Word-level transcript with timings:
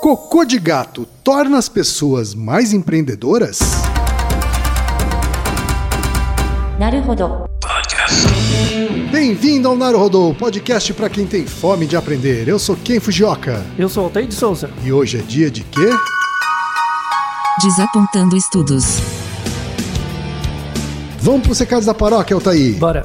Cocô 0.00 0.46
de 0.46 0.58
gato 0.58 1.06
torna 1.22 1.58
as 1.58 1.68
pessoas 1.68 2.34
mais 2.34 2.72
empreendedoras? 2.72 3.58
Naruhodo. 6.78 7.44
Bem-vindo 9.12 9.68
ao 9.68 9.76
Naruhodo, 9.76 10.34
podcast 10.38 10.94
para 10.94 11.10
quem 11.10 11.26
tem 11.26 11.46
fome 11.46 11.86
de 11.86 11.98
aprender. 11.98 12.48
Eu 12.48 12.58
sou 12.58 12.76
Ken 12.76 12.98
Fujioka. 12.98 13.62
Eu 13.78 13.90
sou 13.90 14.04
Altair 14.04 14.26
de 14.26 14.34
Souza. 14.34 14.70
E 14.82 14.90
hoje 14.90 15.18
é 15.18 15.20
dia 15.20 15.50
de 15.50 15.62
quê? 15.64 15.90
Desapontando 17.60 18.38
estudos. 18.38 19.00
Vamos 21.20 21.42
para 21.42 21.52
os 21.52 21.58
recados 21.58 21.84
da 21.84 21.92
paróquia, 21.92 22.34
Altair. 22.34 22.78
Bora. 22.78 23.04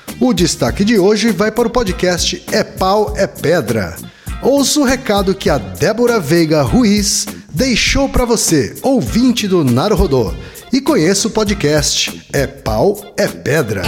O 0.23 0.35
destaque 0.35 0.85
de 0.85 0.99
hoje 0.99 1.31
vai 1.31 1.51
para 1.51 1.67
o 1.67 1.71
podcast 1.71 2.45
É 2.51 2.63
Pau, 2.63 3.15
é 3.17 3.25
Pedra. 3.25 3.95
Ouça 4.43 4.79
o 4.79 4.83
recado 4.83 5.33
que 5.33 5.49
a 5.49 5.57
Débora 5.57 6.19
Veiga 6.19 6.61
Ruiz 6.61 7.25
deixou 7.51 8.07
para 8.07 8.23
você, 8.23 8.77
ouvinte 8.83 9.47
do 9.47 9.63
Naruhodô, 9.63 10.31
e 10.71 10.79
conheça 10.79 11.27
o 11.27 11.31
podcast 11.31 12.23
É 12.31 12.45
Pau, 12.45 13.03
é 13.17 13.27
Pedra. 13.27 13.81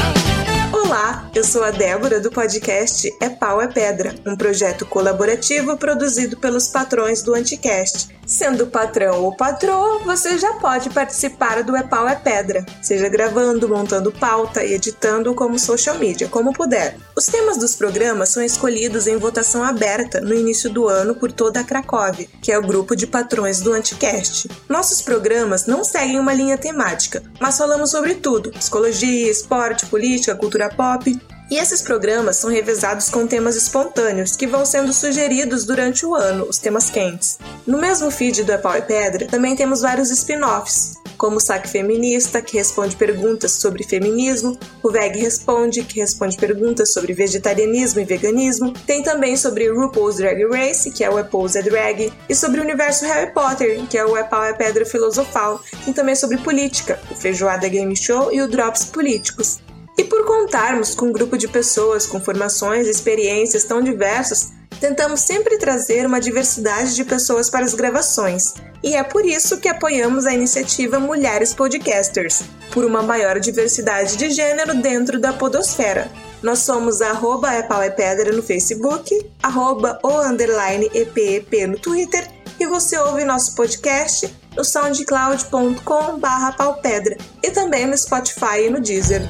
Eu 1.35 1.43
sou 1.43 1.63
a 1.63 1.71
Débora 1.71 2.19
do 2.19 2.31
podcast 2.31 3.11
É 3.19 3.29
Pau 3.29 3.61
é 3.61 3.67
Pedra, 3.67 4.13
um 4.25 4.35
projeto 4.35 4.85
colaborativo 4.85 5.75
produzido 5.77 6.37
pelos 6.37 6.67
patrões 6.67 7.23
do 7.23 7.33
Anticast. 7.33 8.13
Sendo 8.25 8.67
patrão 8.67 9.21
ou 9.23 9.35
patroa, 9.35 9.99
você 9.99 10.37
já 10.37 10.53
pode 10.53 10.89
participar 10.89 11.61
do 11.61 11.75
É 11.75 11.83
Pau 11.83 12.07
é 12.07 12.15
Pedra, 12.15 12.65
seja 12.81 13.09
gravando, 13.09 13.67
montando 13.67 14.11
pauta 14.11 14.63
e 14.63 14.73
editando 14.73 15.35
como 15.35 15.59
social 15.59 15.97
media, 15.97 16.29
como 16.29 16.53
puder. 16.53 16.95
Os 17.17 17.25
temas 17.25 17.57
dos 17.57 17.75
programas 17.75 18.29
são 18.29 18.41
escolhidos 18.41 19.07
em 19.07 19.17
votação 19.17 19.61
aberta 19.63 20.21
no 20.21 20.33
início 20.33 20.69
do 20.69 20.87
ano 20.87 21.15
por 21.15 21.31
toda 21.31 21.59
a 21.59 21.63
Cracóvia, 21.63 22.29
que 22.41 22.51
é 22.51 22.57
o 22.57 22.65
grupo 22.65 22.95
de 22.95 23.05
patrões 23.05 23.59
do 23.59 23.73
Anticast. 23.73 24.49
Nossos 24.69 25.01
programas 25.01 25.65
não 25.65 25.83
seguem 25.83 26.19
uma 26.19 26.33
linha 26.33 26.57
temática, 26.57 27.21
mas 27.39 27.57
falamos 27.57 27.91
sobre 27.91 28.15
tudo: 28.15 28.51
psicologia, 28.51 29.29
esporte, 29.29 29.85
política, 29.87 30.35
cultura 30.35 30.69
pop. 30.69 31.02
E 31.51 31.57
esses 31.57 31.81
programas 31.81 32.37
são 32.37 32.49
revezados 32.49 33.09
com 33.09 33.27
temas 33.27 33.55
espontâneos 33.55 34.35
que 34.35 34.47
vão 34.47 34.65
sendo 34.65 34.93
sugeridos 34.93 35.65
durante 35.65 36.05
o 36.05 36.15
ano, 36.15 36.45
os 36.49 36.57
temas 36.57 36.89
quentes. 36.89 37.37
No 37.67 37.77
mesmo 37.77 38.09
feed 38.09 38.43
do 38.43 38.51
É 38.51 38.57
Pau 38.57 38.75
e 38.75 38.81
Pedra, 38.81 39.27
também 39.27 39.55
temos 39.55 39.81
vários 39.81 40.09
spin-offs, 40.09 40.93
como 41.17 41.37
o 41.37 41.39
Saque 41.39 41.69
Feminista, 41.69 42.41
que 42.41 42.57
responde 42.57 42.95
perguntas 42.95 43.53
sobre 43.53 43.83
feminismo, 43.83 44.57
o 44.81 44.89
VEG 44.89 45.19
Responde, 45.19 45.83
que 45.83 45.99
responde 45.99 46.37
perguntas 46.37 46.91
sobre 46.91 47.13
vegetarianismo 47.13 48.01
e 48.01 48.05
veganismo, 48.05 48.73
tem 48.85 49.03
também 49.03 49.37
sobre 49.37 49.69
RuPaul's 49.69 50.17
Drag 50.17 50.43
Race, 50.47 50.91
que 50.91 51.03
é 51.03 51.09
o 51.09 51.15
RuPaul's 51.17 51.55
é 51.55 51.61
Drag, 51.61 52.11
e 52.27 52.35
sobre 52.35 52.59
o 52.59 52.63
universo 52.63 53.05
Harry 53.05 53.31
Potter, 53.31 53.85
que 53.87 53.97
é 53.97 54.05
o 54.05 54.17
É 54.17 54.23
Pau 54.23 54.41
Pedra 54.55 54.85
Filosofal, 54.85 55.61
e 55.87 55.93
também 55.93 56.15
sobre 56.15 56.37
política, 56.37 56.99
o 57.11 57.15
Feijoada 57.15 57.67
Game 57.67 57.95
Show 57.95 58.31
e 58.33 58.41
o 58.41 58.47
Drops 58.47 58.85
Políticos. 58.85 59.59
E 59.97 60.03
por 60.03 60.25
contarmos 60.25 60.95
com 60.95 61.07
um 61.07 61.11
grupo 61.11 61.37
de 61.37 61.47
pessoas 61.47 62.05
com 62.05 62.19
formações 62.19 62.87
e 62.87 62.89
experiências 62.89 63.63
tão 63.63 63.81
diversas, 63.81 64.51
tentamos 64.79 65.21
sempre 65.21 65.57
trazer 65.57 66.05
uma 66.05 66.19
diversidade 66.19 66.95
de 66.95 67.05
pessoas 67.05 67.49
para 67.49 67.63
as 67.63 67.73
gravações. 67.73 68.53
E 68.83 68.95
é 68.95 69.03
por 69.03 69.25
isso 69.25 69.59
que 69.59 69.69
apoiamos 69.69 70.25
a 70.25 70.33
iniciativa 70.33 70.99
Mulheres 70.99 71.53
Podcasters, 71.53 72.43
por 72.71 72.83
uma 72.83 73.01
maior 73.01 73.39
diversidade 73.39 74.17
de 74.17 74.29
gênero 74.29 74.75
dentro 74.81 75.19
da 75.19 75.31
podosfera. 75.31 76.11
Nós 76.41 76.59
somos 76.59 77.01
arroba 77.01 77.53
é 77.53 77.63
pau 77.63 77.81
é 77.81 77.89
pedra 77.89 78.33
no 78.33 78.43
Facebook, 78.43 79.25
arroba 79.41 79.99
o 80.03 80.19
underline 80.19 80.91
EPEP 80.93 81.67
no 81.67 81.79
Twitter 81.79 82.27
e 82.59 82.67
você 82.67 82.97
ouve 82.97 83.23
nosso 83.23 83.55
podcast 83.55 84.35
no 84.55 84.65
soundcloud.com 84.65 86.19
barra 86.19 86.51
paupedra 86.51 87.17
e 87.41 87.49
também 87.49 87.85
no 87.85 87.97
Spotify 87.97 88.65
e 88.65 88.69
no 88.69 88.81
Deezer. 88.81 89.21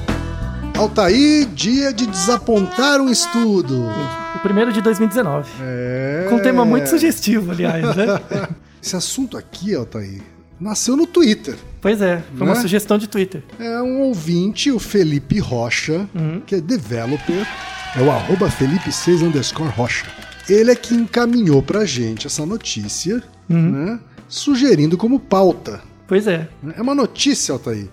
Altair, 0.76 1.46
dia 1.54 1.92
de 1.92 2.06
desapontar 2.06 3.00
um 3.00 3.08
estudo. 3.08 3.86
O 4.34 4.38
primeiro 4.40 4.72
de 4.72 4.80
2019. 4.82 5.48
É. 5.62 6.26
Com 6.28 6.36
um 6.36 6.42
tema 6.42 6.64
muito 6.64 6.88
sugestivo, 6.88 7.52
aliás, 7.52 7.94
né? 7.96 8.20
Esse 8.82 8.96
assunto 8.96 9.36
aqui, 9.38 9.74
Altair, 9.74 10.20
nasceu 10.60 10.96
no 10.96 11.06
Twitter. 11.06 11.56
pois 11.80 12.02
é, 12.02 12.22
foi 12.36 12.46
uma 12.46 12.54
Né? 12.56 12.60
sugestão 12.60 12.98
de 12.98 13.08
Twitter. 13.08 13.42
É 13.58 13.80
um 13.80 14.00
ouvinte, 14.02 14.70
o 14.70 14.78
Felipe 14.78 15.38
Rocha, 15.38 16.08
Uhum. 16.14 16.42
que 16.44 16.56
é 16.56 16.60
developer, 16.60 17.46
é 17.96 18.02
o 18.02 18.10
arroba 18.10 18.48
Felipe6 18.48 19.22
underscore 19.22 19.70
Rocha. 19.70 20.06
Ele 20.48 20.70
é 20.70 20.74
que 20.74 20.94
encaminhou 20.94 21.62
pra 21.62 21.84
gente 21.86 22.26
essa 22.26 22.44
notícia, 22.44 23.22
Uhum. 23.48 23.70
né? 23.70 24.00
Sugerindo 24.28 24.96
como 24.98 25.18
pauta. 25.20 25.80
Pois 26.06 26.26
é. 26.26 26.48
É 26.76 26.82
uma 26.82 26.94
notícia, 26.94 27.52
Altair, 27.52 27.88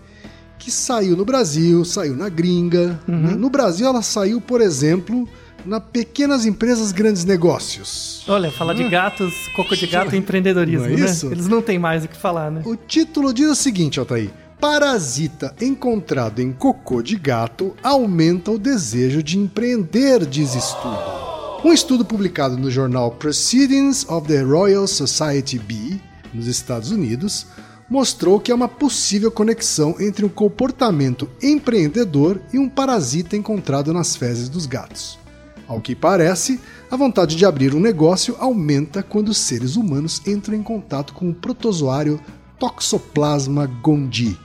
que 0.62 0.70
saiu 0.70 1.18
no 1.18 1.26
Brasil, 1.26 1.84
saiu 1.84 2.16
na 2.16 2.30
gringa. 2.30 3.00
Uhum. 3.08 3.18
né? 3.22 3.36
No 3.36 3.50
Brasil, 3.50 3.88
ela 3.88 4.04
saiu, 4.04 4.40
por 4.40 4.62
exemplo, 4.62 5.28
na 5.66 5.80
Pequenas 5.80 6.46
Empresas 6.46 6.92
Grandes 6.92 7.26
Negócios. 7.26 8.24
Olha, 8.28 8.52
falar 8.52 8.76
de 8.76 8.88
gatos, 8.88 9.34
cocô 9.56 9.76
de 9.76 9.88
gato 9.88 10.14
e 10.14 10.20
empreendedorismo, 10.20 10.88
Não 10.88 10.94
é 10.94 11.00
né? 11.00 11.06
isso? 11.06 11.32
Eles 11.32 11.48
não 11.48 11.64
têm 11.64 11.80
mais 11.80 12.06
o 12.06 12.08
que 12.08 12.16
falar, 12.16 12.52
né? 12.52 12.62
O 12.64 12.76
título 12.76 13.34
diz 13.34 13.50
o 13.50 13.56
seguinte, 13.56 14.00
Altair. 14.00 14.30
Parasita 14.60 15.56
encontrado 15.60 16.40
em 16.40 16.52
cocô 16.52 17.02
de 17.02 17.16
gato 17.16 17.76
aumenta 17.82 18.52
o 18.52 18.60
desejo 18.60 19.24
de 19.24 19.40
empreender, 19.40 20.24
diz 20.28 20.54
estudo. 20.54 21.22
Um 21.66 21.74
estudo 21.74 22.06
publicado 22.06 22.56
no 22.56 22.70
jornal 22.70 23.10
Proceedings 23.12 24.08
of 24.08 24.28
the 24.28 24.42
Royal 24.44 24.86
Society 24.86 25.58
B, 25.58 26.00
nos 26.32 26.46
Estados 26.46 26.92
Unidos, 26.92 27.48
mostrou 27.92 28.40
que 28.40 28.52
há 28.54 28.56
uma 28.56 28.70
possível 28.70 29.30
conexão 29.30 29.98
entre 30.00 30.24
um 30.26 30.30
comportamento 30.30 31.30
empreendedor 31.44 32.40
e 32.54 32.58
um 32.58 32.70
parasita 32.70 33.36
encontrado 33.36 33.92
nas 33.92 34.16
fezes 34.16 34.48
dos 34.48 34.66
gatos. 34.66 35.20
Ao 35.68 35.82
que 35.82 35.94
parece, 35.94 36.58
a 36.90 36.96
vontade 36.96 37.36
de 37.36 37.46
abrir 37.46 37.76
um 37.76 37.80
negócio 37.82 38.36
aumenta 38.40 39.04
quando 39.04 39.28
os 39.30 39.38
seres 39.38 39.76
humanos 39.76 40.22
entram 40.26 40.56
em 40.56 40.64
contato 40.64 41.14
com 41.14 41.30
o 41.30 41.34
protozoário 41.34 42.18
Toxoplasma 42.58 43.66
gondii. 43.68 44.38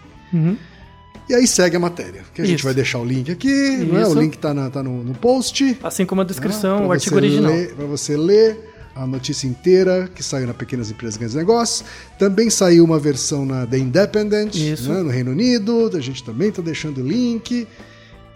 E 1.28 1.34
aí 1.34 1.46
segue 1.46 1.76
a 1.76 1.80
matéria, 1.80 2.22
que 2.34 2.40
a 2.42 2.44
gente 2.44 2.58
Isso. 2.58 2.64
vai 2.64 2.74
deixar 2.74 2.98
o 2.98 3.04
link 3.04 3.30
aqui, 3.30 3.78
não 3.90 3.98
é? 3.98 4.06
o 4.06 4.14
link 4.14 4.38
tá, 4.38 4.52
na- 4.54 4.70
tá 4.70 4.82
no, 4.82 5.02
no 5.02 5.14
post. 5.14 5.76
Assim 5.82 6.04
como 6.06 6.20
a 6.20 6.24
descrição, 6.24 6.78
Ah, 6.84 6.86
o 6.86 6.92
artigo 6.92 7.16
original. 7.16 7.52
Pra 7.76 7.86
você 7.86 8.16
ler 8.16 8.74
a 8.96 9.06
notícia 9.06 9.46
inteira 9.46 10.08
que 10.14 10.22
saiu 10.22 10.46
na 10.46 10.54
Pequenas 10.54 10.90
Empresas 10.90 11.16
Grandes 11.16 11.34
Negócios. 11.36 11.84
Também 12.18 12.48
saiu 12.50 12.84
uma 12.84 12.98
versão 12.98 13.44
na 13.44 13.66
The 13.66 13.78
Independent, 13.78 14.54
né, 14.56 15.02
no 15.02 15.10
Reino 15.10 15.30
Unido. 15.32 15.90
A 15.94 16.00
gente 16.00 16.24
também 16.24 16.50
tá 16.50 16.62
deixando 16.62 17.02
o 17.02 17.06
link. 17.06 17.66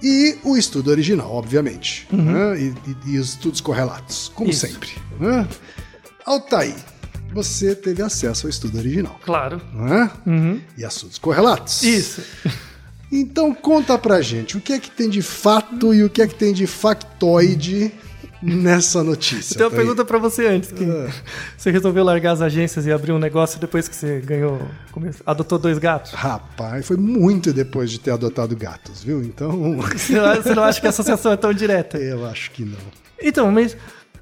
E 0.02 0.36
o 0.44 0.56
estudo 0.56 0.90
original, 0.90 1.30
obviamente. 1.32 2.06
né, 2.12 2.58
e, 2.60 2.74
e- 2.90 3.14
e 3.14 3.18
os 3.18 3.30
estudos 3.30 3.60
correlatos, 3.60 4.30
como 4.34 4.46
Uhum. 4.48 4.52
Isso. 4.52 4.66
sempre. 4.66 4.90
Né? 5.18 5.46
Altair, 6.24 6.74
você 7.34 7.74
teve 7.74 8.02
acesso 8.02 8.46
ao 8.46 8.50
estudo 8.50 8.78
original, 8.78 9.18
Claro. 9.24 9.60
não 9.74 9.86
é? 9.94 10.10
Uhum. 10.26 10.60
E 10.78 10.84
a 10.84 10.88
estudos 10.88 11.18
correlatos. 11.18 11.82
Isso. 11.82 12.22
Então 13.12 13.52
conta 13.54 13.98
pra 13.98 14.20
gente 14.22 14.56
o 14.56 14.60
que 14.60 14.72
é 14.72 14.78
que 14.78 14.90
tem 14.90 15.08
de 15.10 15.20
fato 15.20 15.92
e 15.92 16.02
o 16.04 16.08
que 16.08 16.22
é 16.22 16.26
que 16.28 16.34
tem 16.34 16.52
de 16.52 16.66
factoide 16.66 17.92
nessa 18.42 19.02
notícia. 19.02 19.56
Uma 19.58 19.64
Altair. 19.66 19.80
pergunta 19.82 20.04
pra 20.04 20.18
você 20.18 20.46
antes. 20.46 20.70
Que 20.72 20.84
Ah. 20.84 21.10
Você 21.56 21.70
resolveu 21.70 22.02
largar 22.04 22.32
as 22.32 22.40
agências 22.42 22.86
e 22.86 22.92
abrir 22.92 23.12
um 23.12 23.18
negócio 23.18 23.60
depois 23.60 23.88
que 23.88 23.94
você 23.96 24.20
ganhou, 24.20 24.60
adotou 25.26 25.58
dois 25.58 25.78
gatos? 25.78 26.12
Rapaz, 26.12 26.86
foi 26.86 26.96
muito 26.96 27.52
depois 27.52 27.90
de 27.90 27.98
ter 28.00 28.10
adotado 28.12 28.56
gatos, 28.56 29.02
viu? 29.02 29.22
Então, 29.22 29.76
Você 29.96 30.14
não- 30.54 30.62
acha 30.64 30.80
que 30.80 30.86
a 30.86 30.90
associação 30.90 31.32
é 31.32 31.36
tão 31.36 31.52
direta? 31.52 31.98
eu 31.98 32.24
acho 32.26 32.50
que 32.52 32.64
não. 32.64 32.78
Então, 33.22 33.50
mas 33.50 33.76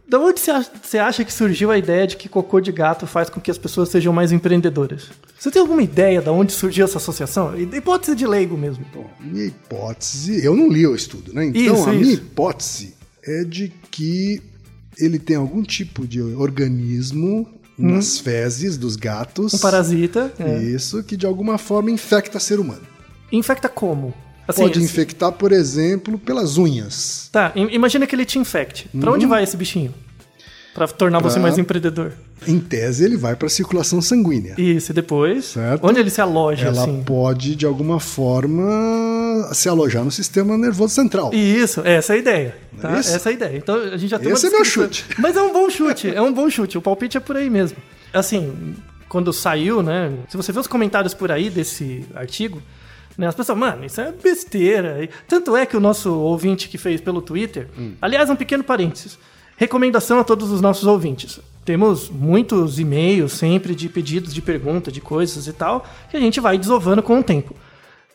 da 0.09 0.19
onde 0.19 0.41
você 0.41 0.99
acha, 0.99 1.23
que 1.23 1.33
surgiu 1.33 1.71
a 1.71 1.77
ideia 1.77 2.07
de 2.07 2.17
que 2.17 2.29
cocô 2.31 2.61
de 2.61 2.73
gato 2.73 3.07
faz 3.07 3.29
com 3.29 3.41
que 3.41 3.51
as 3.51 3.59
pessoas 3.59 3.91
sejam 3.91 4.13
mais 4.13 4.33
empreendedoras? 4.33 5.11
Você 5.39 5.51
tem 5.51 5.61
alguma 5.61 5.83
ideia 5.83 6.21
de 6.23 6.31
onde 6.31 6.51
surgiu 6.53 6.85
essa 6.87 6.97
associação? 6.99 7.53
Hipótese 7.61 8.17
de 8.17 8.27
leigo 8.27 8.57
mesmo. 8.57 8.85
Bom, 8.93 9.09
minha 9.21 9.45
hipótese, 9.47 10.45
eu 10.45 10.57
não 10.57 10.69
li 10.69 10.87
o 10.87 10.95
estudo, 10.95 11.33
né? 11.35 11.45
Então 11.45 11.61
Isso, 11.75 11.89
a 11.89 11.93
minha 11.93 12.03
isso. 12.03 12.15
hipótese 12.23 12.95
é 13.29 13.45
de 13.45 13.73
que 13.91 14.43
ele 14.99 15.19
tem 15.19 15.37
algum 15.37 15.63
tipo 15.63 16.07
de 16.07 16.21
organismo 16.21 17.47
nas 17.79 18.19
fezes 18.19 18.77
dos 18.77 18.97
gatos. 18.97 19.55
Um 19.55 19.59
parasita. 19.59 20.33
é. 20.39 20.63
Isso, 20.63 21.03
que 21.05 21.17
de 21.17 21.27
alguma 21.27 21.59
forma 21.59 21.91
infecta 21.91 22.41
ser 22.41 22.59
humano. 22.59 22.83
Infecta 23.31 23.69
como? 23.69 24.13
Assim, 24.49 24.63
Pode 24.63 24.79
assim, 24.79 24.85
infectar, 24.87 25.31
por 25.33 25.53
exemplo, 25.53 26.19
pelas 26.19 26.57
unhas. 26.57 27.29
Tá, 27.31 27.53
im- 27.55 27.69
imagina 27.71 28.07
que 28.07 28.15
ele 28.17 28.25
te 28.25 28.39
infecte. 28.39 28.89
Pra 28.99 29.13
onde 29.13 29.27
vai 29.27 29.45
esse 29.45 29.57
bichinho? 29.57 29.93
Pra 30.75 30.89
tornar 30.89 31.21
você 31.21 31.35
Pra- 31.35 31.43
mais 31.43 31.59
empreendedor. 31.59 32.13
Em 32.47 32.59
tese, 32.59 33.05
ele 33.05 33.17
vai 33.17 33.37
para 33.37 33.47
a 33.47 33.51
circulação 33.51 34.01
sanguínea. 34.01 34.55
Isso, 34.59 34.93
e 34.93 34.95
depois? 34.95 35.45
Certo. 35.47 35.85
Onde 35.87 35.99
ele 36.01 36.09
se 36.09 36.21
aloja, 36.21 36.69
Ela 36.69 36.83
assim? 36.83 37.03
pode, 37.05 37.55
de 37.57 37.67
alguma 37.67 37.99
forma, 38.01 38.63
se 39.55 39.69
alojar 39.69 40.05
no 40.05 40.11
sistema 40.11 40.57
nervoso 40.57 40.95
central. 40.95 41.33
Isso, 41.33 41.81
essa 41.85 42.13
é 42.13 42.17
a 42.17 42.19
ideia. 42.19 42.57
É 42.77 42.81
Tá? 42.81 42.99
isso? 43.01 43.15
Essa 43.15 43.29
é 43.29 43.31
a 43.31 43.35
ideia. 43.35 43.57
Então 43.57 43.75
a 43.77 43.97
gente 43.97 44.11
já 44.11 44.19
tem 44.19 44.33
Esse 44.33 44.47
é 44.47 44.51
meu 44.51 44.65
chute. 44.65 45.05
Mas 45.19 45.37
é 45.37 45.43
um 45.43 45.53
bom 45.53 45.69
chute, 45.71 46.09
é 46.15 46.21
um 46.23 46.33
bom 46.33 46.49
chute. 46.49 46.79
O 46.79 46.83
palpite 46.83 47.17
é 47.17 47.21
por 47.21 47.37
aí 47.37 47.49
mesmo. 47.51 47.77
Assim, 48.13 48.75
quando 49.09 49.33
saiu, 49.33 49.83
né? 49.83 50.13
Se 50.29 50.37
você 50.37 50.53
vê 50.53 50.61
os 50.61 50.67
comentários 50.67 51.15
por 51.15 51.31
aí 51.33 51.51
desse 51.51 52.05
artigo, 52.15 52.63
né, 53.17 53.27
as 53.27 53.35
pessoas, 53.35 53.59
mano, 53.59 53.85
isso 53.85 54.01
é 54.01 54.13
besteira. 54.13 55.09
Tanto 55.27 55.57
é 55.57 55.67
que 55.67 55.77
o 55.77 55.81
nosso 55.81 56.13
ouvinte 56.15 56.69
que 56.69 56.79
fez 56.79 57.01
pelo 57.01 57.21
Twitter, 57.21 57.67
Hum. 57.77 57.93
aliás, 58.01 58.31
um 58.31 58.37
pequeno 58.37 58.63
parênteses. 58.63 59.19
Recomendação 59.57 60.21
a 60.21 60.25
todos 60.25 60.53
os 60.53 60.61
nossos 60.61 60.85
ouvintes. 60.87 61.41
Temos 61.65 62.09
muitos 62.09 62.79
e-mails 62.79 63.33
sempre 63.33 63.75
de 63.75 63.89
pedidos 63.89 64.33
de 64.33 64.41
pergunta, 64.41 64.93
de 64.93 65.01
coisas 65.01 65.49
e 65.49 65.53
tal, 65.53 65.85
que 66.11 66.17
a 66.17 66.21
gente 66.21 66.39
vai 66.41 66.57
desovando 66.57 67.03
com 67.03 67.19
o 67.19 67.23
tempo. 67.25 67.57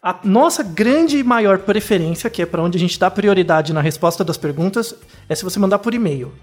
A 0.03 0.19
nossa 0.25 0.61
grande 0.61 1.17
e 1.17 1.23
maior 1.23 1.59
preferência, 1.59 2.29
que 2.29 2.41
é 2.41 2.45
para 2.45 2.61
onde 2.61 2.77
a 2.77 2.79
gente 2.79 3.00
dá 3.00 3.09
prioridade 3.09 3.71
na 3.71 3.79
resposta 3.79 4.21
das 4.21 4.35
perguntas, 4.35 4.94
é 5.29 5.35
se 5.35 5.45
você 5.45 5.57
mandar 5.57 5.79
por 5.79 5.94
e-mail. 5.94 6.33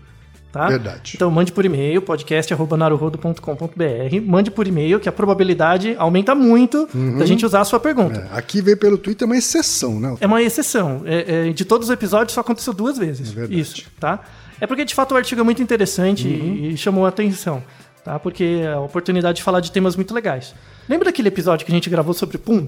Tá? 0.50 0.66
Verdade. 0.66 1.12
Então 1.14 1.30
mande 1.30 1.52
por 1.52 1.62
e-mail, 1.64 2.00
podcast.naruhodo.com.br. 2.02 4.20
Mande 4.24 4.50
por 4.50 4.66
e-mail, 4.66 4.98
que 4.98 5.08
a 5.08 5.12
probabilidade 5.12 5.94
aumenta 5.98 6.34
muito 6.34 6.88
da 7.18 7.26
gente 7.26 7.44
usar 7.44 7.60
a 7.60 7.64
sua 7.64 7.78
pergunta. 7.78 8.28
É, 8.32 8.38
aqui 8.38 8.62
veio 8.62 8.78
pelo 8.78 8.96
Twitter 8.96 9.26
uma 9.26 9.36
exceção, 9.36 10.00
né? 10.00 10.16
É 10.20 10.26
uma 10.26 10.42
exceção. 10.42 11.02
É- 11.04 11.48
é, 11.48 11.52
de 11.52 11.64
todos 11.66 11.88
os 11.88 11.92
episódios 11.92 12.32
só 12.32 12.40
aconteceu 12.40 12.72
duas 12.72 12.96
vezes. 12.98 13.36
É. 13.36 13.44
Isso, 13.44 13.84
tá? 14.00 14.20
É 14.60 14.66
porque 14.66 14.84
de 14.86 14.94
fato 14.94 15.12
o 15.12 15.16
artigo 15.18 15.40
é 15.40 15.44
muito 15.44 15.62
interessante 15.62 16.26
e, 16.26 16.72
e 16.72 16.76
chamou 16.76 17.06
a 17.06 17.10
atenção, 17.10 17.62
tá? 18.04 18.18
Porque 18.18 18.62
é 18.62 18.72
a 18.72 18.80
oportunidade 18.80 19.36
de 19.36 19.42
falar 19.42 19.60
de 19.60 19.70
temas 19.70 19.94
muito 19.96 20.12
legais. 20.14 20.54
Lembra 20.88 21.04
daquele 21.04 21.28
episódio 21.28 21.64
que 21.64 21.70
a 21.70 21.74
gente 21.74 21.88
gravou 21.88 22.12
sobre 22.14 22.36
pum? 22.38 22.66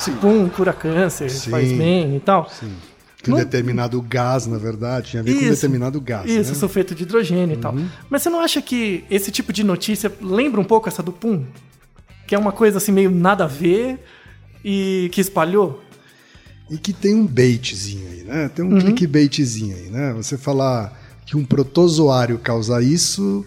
Sim. 0.00 0.12
Pum 0.16 0.48
cura 0.48 0.72
câncer, 0.72 1.30
Sim. 1.30 1.50
faz 1.50 1.70
bem 1.72 2.16
e 2.16 2.20
tal. 2.20 2.50
Que 3.22 3.30
um 3.30 3.34
Não- 3.34 3.38
determinado 3.38 4.00
gás, 4.00 4.46
na 4.46 4.56
verdade, 4.56 5.10
tinha 5.10 5.20
a 5.20 5.24
ver 5.24 5.32
com 5.34 5.38
um 5.38 5.42
Isso. 5.42 5.50
determinado 5.56 6.00
gás. 6.00 6.30
Isso, 6.30 6.52
né? 6.52 6.58
sulfeto 6.58 6.94
de 6.94 7.02
hidrogênio 7.02 7.54
e 7.54 7.58
tal. 7.58 7.74
Mas 8.08 8.22
você 8.22 8.30
não 8.30 8.40
acha 8.40 8.62
que 8.62 9.04
esse 9.10 9.30
tipo 9.30 9.52
de 9.52 9.62
notícia 9.62 10.10
lembra 10.22 10.58
um 10.60 10.64
pouco 10.64 10.88
essa 10.88 11.02
do 11.02 11.12
pum? 11.12 11.44
Que 12.26 12.34
é 12.34 12.38
uma 12.38 12.52
coisa 12.52 12.78
assim 12.78 12.92
meio 12.92 13.10
nada 13.10 13.44
a 13.44 13.46
ver 13.46 13.98
e 14.64 15.10
que 15.12 15.20
espalhou? 15.20 15.82
E 16.70 16.78
que 16.78 16.92
tem 16.94 17.14
um 17.14 17.26
baitzinho 17.26 18.08
aí, 18.10 18.22
né? 18.24 18.48
Tem 18.54 18.64
um 18.64 18.72
Uhum. 18.72 18.78
clickbaitzinho 18.80 19.76
aí, 19.76 19.90
né? 19.90 20.12
Você 20.14 20.38
falar 20.38 20.98
que 21.26 21.36
um 21.36 21.44
protozoário 21.44 22.38
causa 22.38 22.80
isso 22.80 23.44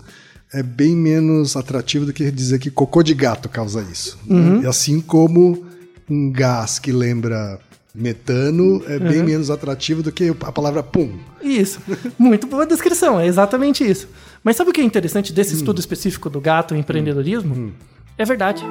é 0.54 0.62
bem 0.62 0.96
menos 0.96 1.56
atrativo 1.56 2.06
do 2.06 2.14
que 2.14 2.30
dizer 2.30 2.60
que 2.60 2.70
cocô 2.70 3.02
de 3.02 3.14
gato 3.16 3.50
causa 3.50 3.82
isso. 3.92 4.20
né? 4.28 4.36
Uhum. 4.36 4.62
E 4.62 4.68
assim 4.68 5.02
como 5.02 5.66
um 6.10 6.32
gás 6.32 6.80
que 6.80 6.92
lembra 6.92 7.60
metano 7.96 8.82
é 8.88 8.98
bem 8.98 9.20
Uhum. 9.20 9.26
menos 9.26 9.50
atrativo 9.52 10.02
do 10.02 10.12
que 10.12 10.36
a 10.42 10.52
palavra 10.52 10.82
pum. 10.82 11.12
Isso. 11.42 11.80
Muito 12.18 12.48
boa 12.48 12.66
descrição, 12.66 13.20
é 13.20 13.28
exatamente 13.28 13.88
isso. 13.88 14.08
Mas 14.44 14.56
sabe 14.56 14.72
o 14.72 14.74
que 14.74 14.82
é 14.82 14.84
interessante 14.84 15.32
Hum. 15.32 15.36
desse 15.36 15.54
estudo 15.56 15.80
específico 15.80 16.30
do 16.30 16.42
gato 16.42 16.76
e 16.76 16.80
empreendedorismo? 16.80 17.72
É 18.18 18.26
verdade. 18.26 18.64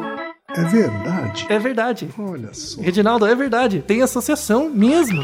É 0.55 0.64
verdade. 0.64 1.46
É 1.49 1.58
verdade. 1.58 2.08
Olha 2.19 2.52
só. 2.52 2.81
Reginaldo, 2.81 3.25
é 3.26 3.34
verdade. 3.34 3.82
Tem 3.87 4.02
associação 4.02 4.69
mesmo. 4.69 5.23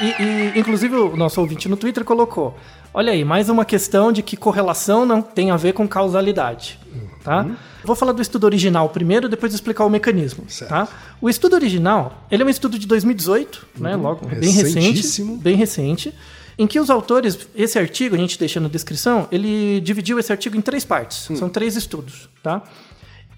E, 0.00 0.22
e, 0.22 0.58
inclusive, 0.58 0.94
o 0.96 1.16
nosso 1.16 1.40
ouvinte 1.40 1.68
no 1.68 1.76
Twitter 1.76 2.04
colocou: 2.04 2.56
olha 2.94 3.12
aí, 3.12 3.24
mais 3.24 3.48
uma 3.48 3.64
questão 3.64 4.10
de 4.12 4.22
que 4.22 4.36
correlação 4.36 5.04
não 5.04 5.20
tem 5.20 5.50
a 5.50 5.56
ver 5.56 5.74
com 5.74 5.86
causalidade. 5.86 6.78
Tá? 7.22 7.46
Vou 7.84 7.96
falar 7.96 8.12
do 8.12 8.22
estudo 8.22 8.44
original 8.44 8.88
primeiro, 8.88 9.28
depois 9.28 9.52
explicar 9.54 9.84
o 9.84 9.90
mecanismo. 9.90 10.44
Certo. 10.48 10.70
Tá? 10.70 10.88
O 11.20 11.28
estudo 11.28 11.54
original, 11.54 12.26
ele 12.30 12.42
é 12.42 12.46
um 12.46 12.48
estudo 12.48 12.78
de 12.78 12.86
2018, 12.86 13.66
né? 13.78 13.96
Logo, 13.96 14.26
bem 14.26 14.50
recente. 14.50 15.22
Bem 15.40 15.56
recente. 15.56 16.14
Em 16.58 16.66
que 16.66 16.78
os 16.78 16.90
autores, 16.90 17.38
esse 17.54 17.78
artigo, 17.78 18.14
a 18.14 18.18
gente 18.18 18.38
deixa 18.38 18.60
na 18.60 18.68
descrição, 18.68 19.26
ele 19.32 19.80
dividiu 19.80 20.18
esse 20.18 20.30
artigo 20.30 20.56
em 20.56 20.60
três 20.60 20.84
partes. 20.84 21.28
São 21.36 21.48
três 21.48 21.76
estudos, 21.76 22.28
tá? 22.42 22.62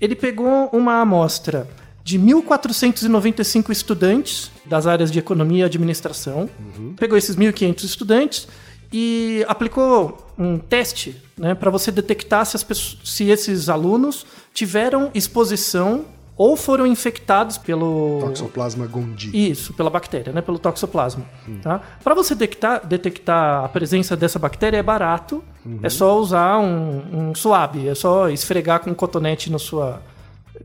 Ele 0.01 0.17
pegou 0.17 0.69
uma 0.73 1.01
amostra 1.01 1.69
de 2.03 2.19
1.495 2.19 3.71
estudantes 3.71 4.51
das 4.67 4.87
áreas 4.87 5.11
de 5.11 5.19
economia 5.19 5.63
e 5.63 5.65
administração, 5.65 6.51
pegou 6.97 7.17
esses 7.17 7.35
1.500 7.37 7.85
estudantes 7.85 8.49
e 8.93 9.45
aplicou 9.49 10.27
um 10.39 10.59
teste 10.59 11.21
né, 11.37 11.55
para 11.55 11.71
você 11.71 11.91
detectar 11.91 12.45
se, 12.47 12.57
as 12.57 12.63
pessoas- 12.63 12.99
se 13.05 13.29
esses 13.31 13.69
alunos 13.69 14.25
tiveram 14.53 15.11
exposição 15.15 16.05
ou 16.37 16.57
foram 16.57 16.85
infectados 16.85 17.57
pelo 17.59 18.19
Toxoplasma 18.21 18.87
gondii. 18.89 19.51
isso, 19.51 19.73
pela 19.73 19.89
bactéria, 19.89 20.33
né? 20.33 20.41
Pelo 20.41 20.59
toxoplasma. 20.59 21.25
Tá? 21.63 21.81
Para 22.03 22.13
você 22.13 22.35
detectar, 22.35 22.85
detectar 22.85 23.65
a 23.65 23.69
presença 23.69 24.17
dessa 24.17 24.37
bactéria 24.39 24.77
é 24.79 24.83
barato. 24.83 25.45
É 25.83 25.89
só 25.89 26.19
usar 26.19 26.59
um, 26.59 27.31
um 27.31 27.35
swab, 27.37 27.87
é 27.89 27.95
só 27.95 28.29
esfregar 28.31 28.81
com 28.81 28.91
um 28.91 28.95
cotonete 28.95 29.51
na 29.51 29.61
sua. 29.61 30.03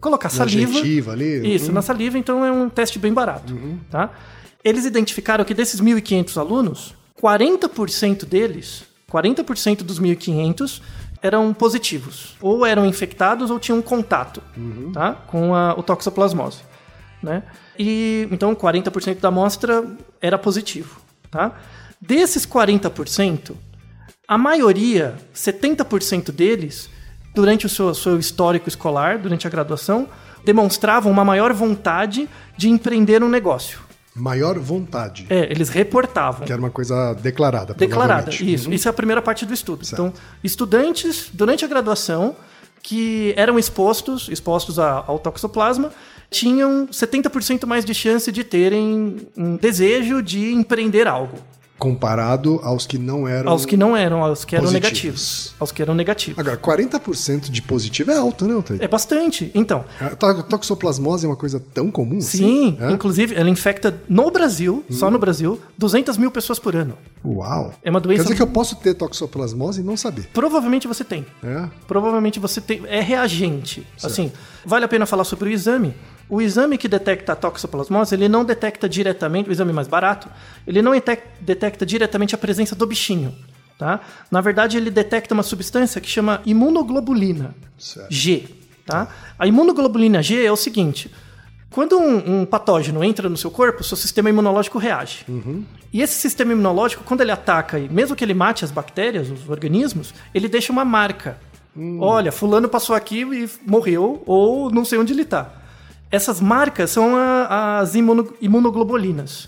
Colocar 0.01 0.30
Na 0.30 0.31
saliva. 0.31 0.80
ali. 1.12 1.54
Isso, 1.56 1.72
na 1.72 1.81
saliva, 1.83 2.18
então 2.18 2.44
é 2.44 2.51
um 2.51 2.68
teste 2.68 2.98
bem 2.98 3.13
barato. 3.13 3.56
Tá? 3.92 4.10
Eles 4.63 4.86
identificaram 4.86 5.45
que 5.45 5.54
desses 5.54 5.80
1.500 5.80 6.36
alunos, 6.38 6.95
40% 7.21 8.25
deles, 8.25 8.83
40% 9.12 9.83
dos 9.83 10.00
1.500 10.00 10.81
eram 11.21 11.54
positivos. 11.54 12.36
Ou 12.42 12.66
eram 12.66 12.86
infectados 12.86 13.51
ou 13.51 13.60
tinham 13.60 13.81
contato 13.81 14.42
tá? 14.94 15.13
com 15.13 15.54
a, 15.54 15.74
o 15.74 15.83
toxoplasmose. 15.83 16.62
Né? 17.21 17.44
E, 17.77 18.27
então, 18.31 18.56
40% 18.56 19.19
da 19.19 19.27
amostra 19.27 19.86
era 20.21 20.38
positivo. 20.38 21.01
Tá? 21.30 21.54
Desses 22.00 22.45
40%, 22.45 23.56
a 24.27 24.38
maioria, 24.38 25.15
70% 25.36 26.31
deles, 26.31 26.89
durante 27.36 27.65
o 27.65 27.69
seu, 27.69 27.94
seu 27.94 28.18
histórico 28.18 28.69
escolar, 28.69 29.17
durante 29.17 29.46
a 29.46 29.50
graduação, 29.50 30.08
demonstravam 30.46 31.12
uma 31.12 31.25
maior 31.25 31.51
vontade 31.51 32.29
de 32.55 32.70
empreender 32.70 33.22
um 33.22 33.29
negócio. 33.29 33.88
Maior 34.20 34.60
vontade. 34.60 35.26
É, 35.30 35.52
eles 35.52 35.70
reportavam. 35.70 36.46
Que 36.46 36.52
era 36.52 36.62
uma 36.62 36.70
coisa 36.70 37.14
declarada. 37.14 37.74
Declarada, 37.74 38.24
provavelmente. 38.24 38.54
isso. 38.54 38.72
Isso 38.74 38.88
é 38.88 38.92
a 38.92 38.94
primeira 38.94 39.22
parte 39.22 39.46
do 39.46 39.54
estudo. 39.54 39.86
Certo. 39.86 40.02
Então, 40.02 40.14
estudantes, 40.44 41.30
durante 41.34 41.64
a 41.64 41.68
graduação, 41.68 42.36
que 42.82 43.34
eram 43.36 43.58
expostos, 43.60 44.30
expostos 44.30 44.80
ao 44.80 45.20
toxoplasma, 45.20 45.92
tinham 46.30 46.88
70% 46.88 47.66
mais 47.66 47.84
de 47.84 47.94
chance 47.94 48.32
de 48.32 48.44
terem 48.44 49.18
um 49.36 49.56
desejo 49.56 50.22
de 50.22 50.54
empreender 50.54 51.08
algo. 51.08 51.38
Comparado 51.79 52.59
aos 52.62 52.86
que 52.86 52.98
não 52.98 53.25
eram. 53.25 53.50
Aos 53.51 53.65
que 53.65 53.77
não 53.77 53.95
eram, 53.95 54.21
aos 54.24 54.43
que 54.43 54.53
eram 54.53 54.65
Positivos. 54.65 54.91
negativos. 54.91 55.55
Aos 55.59 55.71
que 55.71 55.81
eram 55.81 55.95
negativos. 55.95 56.38
Agora, 56.38 56.57
40% 56.57 57.50
de 57.50 57.62
positivo 57.62 58.12
é 58.12 58.17
alto, 58.17 58.45
né, 58.45 58.53
Altair? 58.53 58.83
É 58.83 58.88
bastante. 58.88 59.50
Então, 59.55 59.86
A 60.00 60.09
to- 60.09 60.43
toxoplasmose 60.43 61.25
é 61.25 61.29
uma 61.29 61.38
coisa 61.38 61.57
tão 61.74 61.89
comum 61.89 62.19
sim, 62.19 62.75
assim? 62.75 62.77
É? 62.81 62.91
inclusive, 62.91 63.33
ela 63.33 63.50
infecta 63.50 63.98
no 64.09 64.29
Brasil, 64.29 64.83
só 64.89 65.09
no 65.09 65.17
Brasil, 65.17 65.57
200 65.77 66.17
mil 66.17 66.29
pessoas 66.29 66.59
por 66.59 66.75
ano. 66.75 66.98
Uau. 67.24 67.74
É 67.81 67.89
uma 67.89 68.00
doença- 68.01 68.24
Quer 68.24 68.29
dizer 68.29 68.36
que 68.36 68.41
eu 68.41 68.48
posso 68.48 68.75
ter 68.75 68.93
toxoplasmose 68.93 69.79
e 69.79 69.83
não 69.83 69.95
saber. 69.95 70.29
Provavelmente 70.33 70.86
você 70.88 71.05
tem. 71.05 71.25
É? 71.41 71.65
Provavelmente 71.88 72.39
você 72.39 72.59
tem. 72.59 72.81
É 72.88 73.00
reagente. 73.00 73.88
Assim, 74.03 74.31
vale 74.65 74.83
a 74.83 74.88
pena 74.88 75.05
falar 75.05 75.24
sobre 75.24 75.50
o 75.50 75.51
exame. 75.51 75.95
O 76.29 76.39
exame 76.41 76.77
que 76.77 76.88
detecta 76.88 77.33
a 77.33 77.36
toxoplasmose, 77.36 78.13
ele 78.13 78.29
não 78.29 78.45
detecta 78.45 78.88
diretamente, 78.88 79.50
o 79.50 79.51
exame 79.51 79.74
mais 79.74 79.88
barato, 79.88 80.29
ele 80.67 80.81
não 80.81 80.91
detec- 80.91 81.25
detecta 81.41 81.86
diretamente 81.86 82.36
a 82.36 82.38
presença 82.38 82.75
do 82.75 82.86
bichinho. 82.86 83.33
Tá? 83.79 84.01
Na 84.29 84.41
verdade, 84.41 84.77
ele 84.77 84.91
detecta 84.91 85.33
uma 85.33 85.41
substância 85.41 86.00
que 86.01 86.09
chama 86.09 86.41
imunoglobulina 86.45 87.55
Certo. 87.77 88.12
G. 88.13 88.43
Tá? 88.86 89.07
A 89.39 89.48
imunoglobulina 89.48 90.21
G 90.21 90.43
é 90.45 90.51
o 90.51 90.55
seguinte: 90.57 91.09
quando 91.71 91.98
um, 91.98 92.41
um 92.41 92.45
patógeno 92.45 93.03
entra 93.03 93.29
no 93.29 93.38
seu 93.38 93.50
corpo, 93.50 93.83
seu 93.83 93.95
sistema 93.98 94.29
imunológico 94.29 94.77
reage. 94.77 95.25
E 95.93 96.01
esse 96.01 96.15
sistema 96.15 96.51
imunológico, 96.51 97.03
quando 97.03 97.21
ele 97.21 97.31
ataca, 97.31 97.79
e 97.79 97.88
mesmo 97.89 98.15
que 98.15 98.24
ele 98.24 98.33
mate 98.33 98.65
as 98.65 98.69
bactérias, 98.71 99.29
os 99.31 99.50
organismos, 99.50 100.13
ele 100.33 100.48
deixa 100.48 100.71
uma 100.71 100.83
marca. 100.86 101.38
Olha, 102.00 102.31
fulano 102.31 102.67
passou 102.67 102.95
aqui 102.95 103.21
e 103.21 103.50
morreu, 103.65 104.21
ou 104.25 104.69
não 104.69 104.83
sei 104.83 105.00
onde 105.00 105.13
ele 105.13 105.21
está. 105.21 105.53
Essas 106.12 106.42
marcas 106.42 106.89
são 106.92 107.16
a- 107.16 107.80
as 107.80 107.94
imuno- 107.96 108.34
imunoglobulinas. 108.42 109.48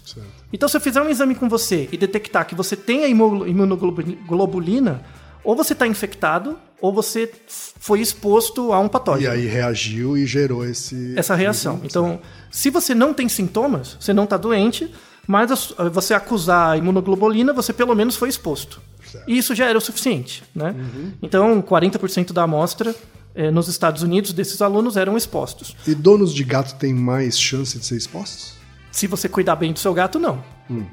Então, 0.54 0.68
se 0.70 0.78
eu 0.78 0.82
fizer 0.82 1.02
um 1.02 1.10
exame 1.10 1.34
com 1.34 1.48
você 1.50 1.88
e 1.92 1.98
detectar 1.98 2.46
que 2.46 2.54
você 2.54 2.76
tem 2.76 3.04
a 3.04 3.08
imu- 3.08 3.48
imunoglobulina, 3.48 5.02
ou 5.44 5.56
você 5.56 5.74
está 5.74 5.88
infectado, 5.88 6.58
ou 6.80 6.94
você 6.94 7.32
foi 7.80 8.00
exposto 8.00 8.72
a 8.74 8.80
um 8.80 8.86
E 8.86 8.90
patógeno. 8.90 9.32
aí 9.34 9.46
reagiu 9.48 10.18
e 10.18 10.26
gerou 10.26 10.64
esse. 10.66 11.14
essa 11.18 11.36
reação. 11.36 11.80
Então, 11.84 12.20
se 12.52 12.70
você 12.70 12.94
não 12.94 13.14
tem 13.14 13.28
sintomas, 13.30 13.98
você 14.00 14.14
não 14.14 14.26
está 14.26 14.38
doente, 14.38 14.92
mas 15.28 15.50
você 15.92 16.14
acusar 16.14 16.72
a 16.74 16.78
imunoglobulina, 16.78 17.54
você 17.54 17.72
pelo 17.74 17.96
menos 17.96 18.16
foi 18.16 18.30
exposto. 18.30 18.82
Certo. 19.12 19.30
E 19.30 19.38
isso 19.38 19.54
já 19.56 19.66
era 19.66 19.78
o 19.78 19.82
suficiente. 19.82 20.44
Né? 20.56 20.76
Então, 21.22 21.62
40% 21.62 22.32
da 22.34 22.44
amostra 22.44 22.96
eh, 23.36 23.52
nos 23.52 23.68
Estados 23.68 24.04
Unidos 24.04 24.34
desses 24.34 24.62
alunos 24.62 24.98
eram 24.98 25.18
expostos. 25.18 25.76
E 25.88 25.96
donos 25.96 26.34
de 26.34 26.44
gato 26.44 26.76
têm 26.76 26.94
mais 26.94 27.40
chance 27.40 27.78
de 27.78 27.86
ser 27.86 27.98
expostos? 27.98 28.54
Se 28.92 29.08
você 29.08 29.30
cuidar 29.30 29.56
bem 29.56 29.72
do 29.74 29.80
seu 29.80 29.94
gato, 29.94 30.20
não. 30.20 30.44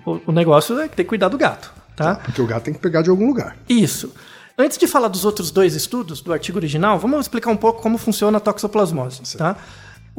O, 0.04 0.20
o 0.26 0.32
negócio 0.32 0.78
é 0.78 0.88
tem 0.88 1.04
que 1.04 1.04
cuidar 1.04 1.28
do 1.28 1.38
gato. 1.38 1.72
Tá? 1.96 2.16
Porque 2.16 2.40
o 2.40 2.46
gato 2.46 2.64
tem 2.64 2.74
que 2.74 2.80
pegar 2.80 3.02
de 3.02 3.10
algum 3.10 3.26
lugar. 3.26 3.56
Isso. 3.68 4.12
Antes 4.56 4.78
de 4.78 4.86
falar 4.86 5.08
dos 5.08 5.24
outros 5.24 5.50
dois 5.50 5.74
estudos 5.74 6.20
do 6.20 6.32
artigo 6.32 6.58
original, 6.58 6.98
vamos 6.98 7.20
explicar 7.20 7.50
um 7.50 7.56
pouco 7.56 7.82
como 7.82 7.98
funciona 7.98 8.38
a 8.38 8.40
toxoplasmose, 8.40 9.36
tá? 9.36 9.56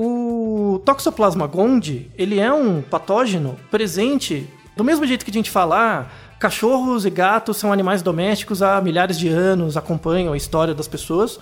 O 0.01 0.81
Toxoplasma 0.85 1.45
gondii, 1.45 2.09
ele 2.17 2.39
é 2.39 2.53
um 2.53 2.81
patógeno 2.81 3.57
presente 3.69 4.47
do 4.77 4.81
mesmo 4.81 5.05
jeito 5.05 5.25
que 5.25 5.29
a 5.29 5.33
gente 5.33 5.51
fala, 5.51 5.75
ah, 5.77 6.05
cachorros 6.39 7.05
e 7.05 7.09
gatos 7.09 7.57
são 7.57 7.73
animais 7.73 8.01
domésticos 8.01 8.61
há 8.61 8.79
milhares 8.79 9.19
de 9.19 9.27
anos, 9.27 9.75
acompanham 9.75 10.31
a 10.31 10.37
história 10.37 10.73
das 10.73 10.87
pessoas. 10.87 11.37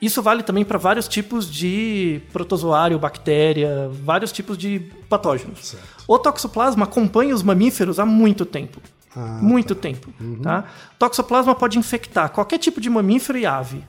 Isso 0.00 0.22
vale 0.22 0.42
também 0.42 0.64
para 0.64 0.78
vários 0.78 1.08
tipos 1.08 1.50
de 1.50 2.20
protozoário, 2.32 2.98
bactéria, 2.98 3.90
vários 4.04 4.30
tipos 4.30 4.56
de 4.56 4.80
patógenos. 5.08 5.76
O 6.06 6.18
toxoplasma 6.18 6.84
acompanha 6.84 7.34
os 7.34 7.42
mamíferos 7.42 7.98
há 7.98 8.06
muito 8.06 8.46
tempo. 8.46 8.80
Ah, 9.16 9.38
muito 9.42 9.74
tempo. 9.74 10.12
Tá? 10.42 10.64
Toxoplasma 10.98 11.54
pode 11.54 11.78
infectar 11.78 12.30
qualquer 12.30 12.58
tipo 12.58 12.80
de 12.80 12.88
mamífero 12.88 13.38
e 13.38 13.46
ave. 13.46 13.84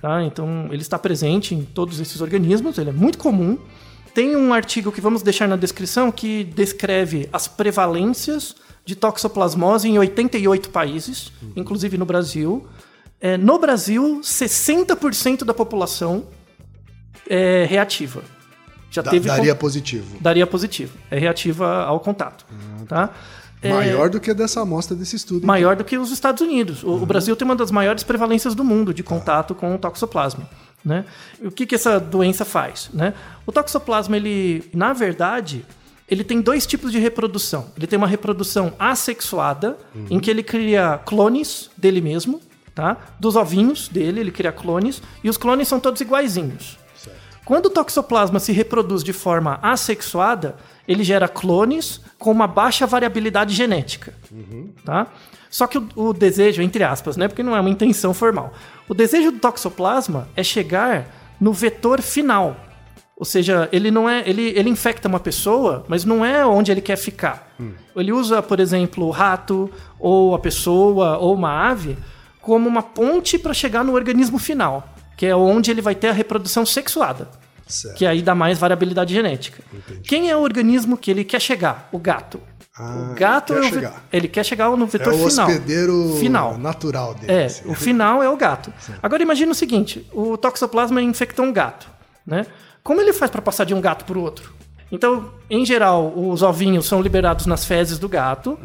Tá? 0.00 0.22
Então, 0.24 0.68
ele 0.70 0.82
está 0.82 0.98
presente 0.98 1.54
em 1.54 1.62
todos 1.64 2.00
esses 2.00 2.20
organismos, 2.20 2.76
ele 2.76 2.90
é 2.90 2.92
muito 2.92 3.18
comum. 3.18 3.58
Tem 4.14 4.34
um 4.34 4.52
artigo 4.52 4.90
que 4.90 5.00
vamos 5.00 5.22
deixar 5.22 5.46
na 5.46 5.56
descrição 5.56 6.10
que 6.10 6.42
descreve 6.42 7.28
as 7.32 7.46
prevalências 7.46 8.56
de 8.84 8.96
toxoplasmose 8.96 9.88
em 9.88 9.98
88 9.98 10.70
países, 10.70 11.30
inclusive 11.54 11.96
no 11.96 12.04
Brasil. 12.04 12.66
É, 13.20 13.36
no 13.36 13.58
Brasil, 13.58 14.20
60% 14.22 15.44
da 15.44 15.52
população 15.52 16.26
é 17.28 17.64
reativa. 17.68 18.22
Já 18.90 19.02
Da- 19.02 19.10
teve 19.10 19.28
daria 19.28 19.54
positivo. 19.54 20.16
daria 20.20 20.46
positivo. 20.46 20.96
É 21.10 21.18
reativa 21.18 21.82
ao 21.84 22.00
contato. 22.00 22.46
Tá? 22.86 23.10
É, 23.60 23.72
Maior 23.72 24.08
do 24.08 24.20
que 24.20 24.32
dessa 24.32 24.60
amostra 24.60 24.96
desse 24.96 25.16
estudo. 25.16 25.44
maior 25.46 25.74
do 25.76 25.84
que 25.84 25.98
os 25.98 26.10
Estados 26.12 26.40
Unidos. 26.40 26.82
O, 26.84 26.90
o 26.92 27.04
Brasil 27.06 27.34
tem 27.34 27.44
uma 27.44 27.56
das 27.56 27.70
maiores 27.72 28.02
prevalências 28.04 28.54
do 28.54 28.64
mundo 28.64 28.94
de 28.94 29.02
contato 29.02 29.54
com 29.54 29.74
o 29.74 29.78
toxoplasma. 29.78 30.48
Né? 30.84 31.04
O 31.42 31.50
que, 31.50 31.66
que 31.66 31.74
essa 31.74 31.98
doença 31.98 32.44
faz? 32.44 32.88
Né? 32.94 33.12
O 33.44 33.50
toxoplasma, 33.50 34.16
ele, 34.16 34.70
na 34.72 34.92
verdade, 34.92 35.66
ele 36.08 36.22
tem 36.22 36.40
dois 36.40 36.66
tipos 36.66 36.92
de 36.92 36.98
reprodução. 37.00 37.66
Ele 37.76 37.86
tem 37.88 37.96
uma 37.96 38.06
reprodução 38.06 38.72
assexuada, 38.78 39.76
em 40.08 40.20
que 40.20 40.30
ele 40.30 40.44
cria 40.44 40.98
clones 41.04 41.68
dele 41.76 42.00
mesmo, 42.00 42.40
tá? 42.78 42.96
dos 43.18 43.34
ovinhos 43.34 43.88
dele, 43.88 44.20
ele 44.20 44.30
cria 44.30 44.52
clones, 44.52 45.02
e 45.24 45.28
os 45.28 45.36
clones 45.36 45.66
são 45.66 45.80
todos 45.80 46.00
iguaizinhos. 46.00 46.78
Quando 47.44 47.66
o 47.66 47.70
toxoplasma 47.70 48.38
se 48.38 48.52
reproduz 48.52 49.02
de 49.02 49.12
forma 49.12 49.58
assexuada, 49.60 50.54
ele 50.86 51.02
gera 51.02 51.26
clones 51.26 52.00
com 52.18 52.30
uma 52.30 52.46
baixa 52.46 52.86
variabilidade 52.86 53.52
genética. 53.52 54.14
Tá? 54.84 55.08
Só 55.50 55.66
que 55.66 55.78
o, 55.78 55.88
o 55.96 56.12
desejo, 56.12 56.62
entre 56.62 56.84
aspas, 56.84 57.16
né, 57.16 57.26
porque 57.26 57.42
não 57.42 57.56
é 57.56 57.60
uma 57.60 57.70
intenção 57.70 58.14
formal, 58.14 58.52
o 58.88 58.94
desejo 58.94 59.32
do 59.32 59.40
toxoplasma 59.40 60.28
é 60.36 60.44
chegar 60.44 61.08
no 61.40 61.52
vetor 61.52 62.00
final. 62.00 62.56
Ou 63.16 63.24
seja, 63.24 63.68
ele 63.72 63.90
não 63.90 64.08
é. 64.08 64.22
Ele, 64.24 64.52
ele 64.56 64.70
infecta 64.70 65.08
uma 65.08 65.18
pessoa, 65.18 65.84
mas 65.88 66.04
não 66.04 66.24
é 66.24 66.46
onde 66.46 66.70
ele 66.70 66.80
quer 66.80 66.96
ficar. 66.96 67.52
Ele 67.96 68.12
usa, 68.12 68.40
por 68.40 68.60
exemplo, 68.60 69.04
o 69.04 69.10
rato, 69.10 69.68
ou 69.98 70.36
a 70.36 70.38
pessoa, 70.38 71.18
ou 71.18 71.34
uma 71.34 71.68
ave, 71.68 71.98
como 72.48 72.66
uma 72.66 72.82
ponte 72.82 73.38
para 73.38 73.52
chegar 73.52 73.84
no 73.84 73.92
organismo 73.92 74.38
final, 74.38 74.88
que 75.18 75.26
é 75.26 75.36
onde 75.36 75.70
ele 75.70 75.82
vai 75.82 75.94
ter 75.94 76.08
a 76.08 76.12
reprodução 76.12 76.64
sexuada 76.64 77.28
Certo. 77.66 77.94
que 77.98 78.06
aí 78.06 78.22
dá 78.22 78.34
mais 78.34 78.58
variabilidade 78.58 79.12
genética. 79.12 79.62
Quem 80.02 80.30
é 80.30 80.34
o 80.36 80.40
organismo 80.40 80.96
que 80.96 81.10
ele 81.10 81.24
quer 81.24 81.42
chegar? 81.42 81.90
O 81.92 81.98
gato. 81.98 82.40
Ah, 82.74 83.10
o 83.12 83.14
gato 83.14 83.52
quer 83.52 83.58
é 83.58 83.66
o 83.66 83.68
chegar. 83.68 84.04
ele 84.10 84.28
quer 84.28 84.44
chegar 84.44 84.70
no 84.74 84.84
É 84.84 84.86
vetor 84.86 85.12
o 85.12 85.28
final. 85.28 85.46
hospedeiro 85.46 86.16
Final. 86.18 86.56
natural 86.56 87.14
dele. 87.14 87.30
É, 87.30 87.44
assim. 87.44 87.68
o 87.68 87.74
final 87.74 88.22
é 88.22 88.30
o 88.30 88.36
gato. 88.38 88.72
Agora 89.02 89.22
imagina 89.22 89.52
o 89.52 89.54
seguinte: 89.54 90.08
o 90.14 90.38
toxoplasma 90.38 91.02
infectou 91.02 91.44
um 91.44 91.52
gato, 91.52 91.86
né? 92.26 92.46
Como 92.82 92.98
ele 93.02 93.12
faz 93.12 93.30
para 93.30 93.42
passar 93.42 93.64
de 93.64 93.74
um 93.74 93.80
gato 93.82 94.06
para 94.06 94.16
o 94.18 94.22
outro? 94.22 94.54
Então, 94.90 95.30
em 95.50 95.66
geral, 95.66 96.12
os 96.16 96.42
ovinhos 96.42 96.86
são 96.86 97.02
liberados 97.02 97.44
nas 97.46 97.64
fezes 97.64 97.98
do 97.98 98.08
gato. 98.08 98.58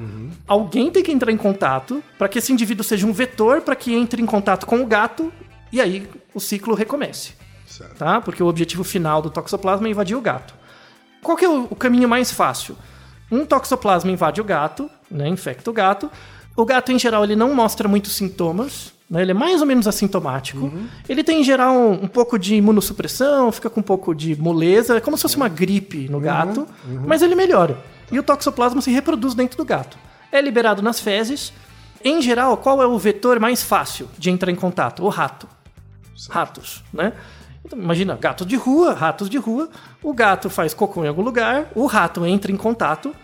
Alguém 0.48 0.90
tem 0.90 1.04
que 1.04 1.12
entrar 1.12 1.32
em 1.32 1.38
contato 1.38 2.02
para 2.18 2.30
que 2.30 2.40
esse 2.40 2.54
indivíduo 2.54 2.84
seja 2.84 3.06
um 3.06 3.12
vetor 3.12 3.62
para 3.62 3.76
que 3.76 3.94
entre 3.94 4.22
em 4.22 4.26
contato 4.26 4.66
com 4.66 4.82
o 4.82 4.86
gato 4.86 5.32
e 5.72 5.82
aí 5.82 6.08
o 6.34 6.40
ciclo 6.40 6.76
recomece 6.76 7.34
Certo. 7.66 7.96
tá? 7.98 8.22
Porque 8.22 8.42
o 8.44 8.48
objetivo 8.48 8.84
final 8.84 9.22
do 9.22 9.30
toxoplasma 9.30 9.88
é 9.88 9.92
invadir 9.92 10.16
o 10.16 10.22
gato. 10.22 10.54
Qual 11.22 11.36
que 11.36 11.44
é 11.44 11.50
o, 11.50 11.64
o 11.70 11.76
caminho 11.76 12.08
mais 12.08 12.32
fácil? 12.32 12.78
Um 13.32 13.46
toxoplasma 13.46 14.12
invade 14.12 14.40
o 14.40 14.44
gato, 14.44 14.90
né, 15.10 15.28
infecta 15.28 15.70
o 15.70 15.74
gato. 15.74 16.12
O 16.56 16.66
gato, 16.66 16.92
em 16.92 17.00
geral, 17.00 17.24
ele 17.24 17.36
não 17.36 17.54
mostra 17.56 17.88
muitos 17.88 18.14
sintomas, 18.16 18.94
né, 19.14 19.22
ele 19.22 19.32
é 19.32 19.34
mais 19.34 19.62
ou 19.62 19.68
menos 19.68 19.88
assintomático. 19.88 20.74
Ele 21.08 21.24
tem, 21.24 21.42
em 21.42 21.44
geral, 21.44 21.76
um, 21.76 22.04
um 22.04 22.08
pouco 22.08 22.40
de 22.40 22.56
imunossupressão, 22.56 23.52
fica 23.52 23.70
com 23.70 23.80
um 23.80 23.84
pouco 23.84 24.16
de 24.16 24.36
moleza, 24.36 24.98
é 24.98 25.00
como 25.00 25.16
se 25.16 25.22
fosse 25.22 25.38
uma 25.38 25.48
gripe 25.48 26.10
no 26.10 26.20
gato, 26.20 26.68
mas 27.06 27.22
ele 27.22 27.36
melhora. 27.36 27.78
E 28.12 28.18
o 28.18 28.24
toxoplasma 28.24 28.82
se 28.82 28.90
reproduz 28.90 29.36
dentro 29.36 29.56
do 29.56 29.64
gato. 29.64 29.98
É 30.32 30.42
liberado 30.42 30.82
nas 30.82 31.00
fezes. 31.00 31.54
Em 32.04 32.22
geral, 32.22 32.58
qual 32.58 32.82
é 32.82 32.88
o 32.88 32.98
vetor 32.98 33.40
mais 33.40 33.62
fácil 33.62 34.10
de 34.18 34.32
entrar 34.32 34.52
em 34.52 34.56
contato? 34.56 35.04
O 35.04 35.10
rato 35.10 35.48
ratos, 36.30 36.84
né? 36.94 37.14
Então, 37.66 37.80
imagina, 37.80 38.16
gatos 38.16 38.46
de 38.46 38.56
rua, 38.56 38.94
ratos 38.94 39.30
de 39.30 39.38
rua. 39.38 39.70
O 40.02 40.14
gato 40.14 40.50
faz 40.50 40.74
cocô 40.74 41.04
em 41.04 41.08
algum 41.08 41.22
lugar, 41.22 41.72
o 41.74 41.86
rato 41.86 42.26
entra 42.26 42.52
em 42.52 42.58
contato. 42.58 43.16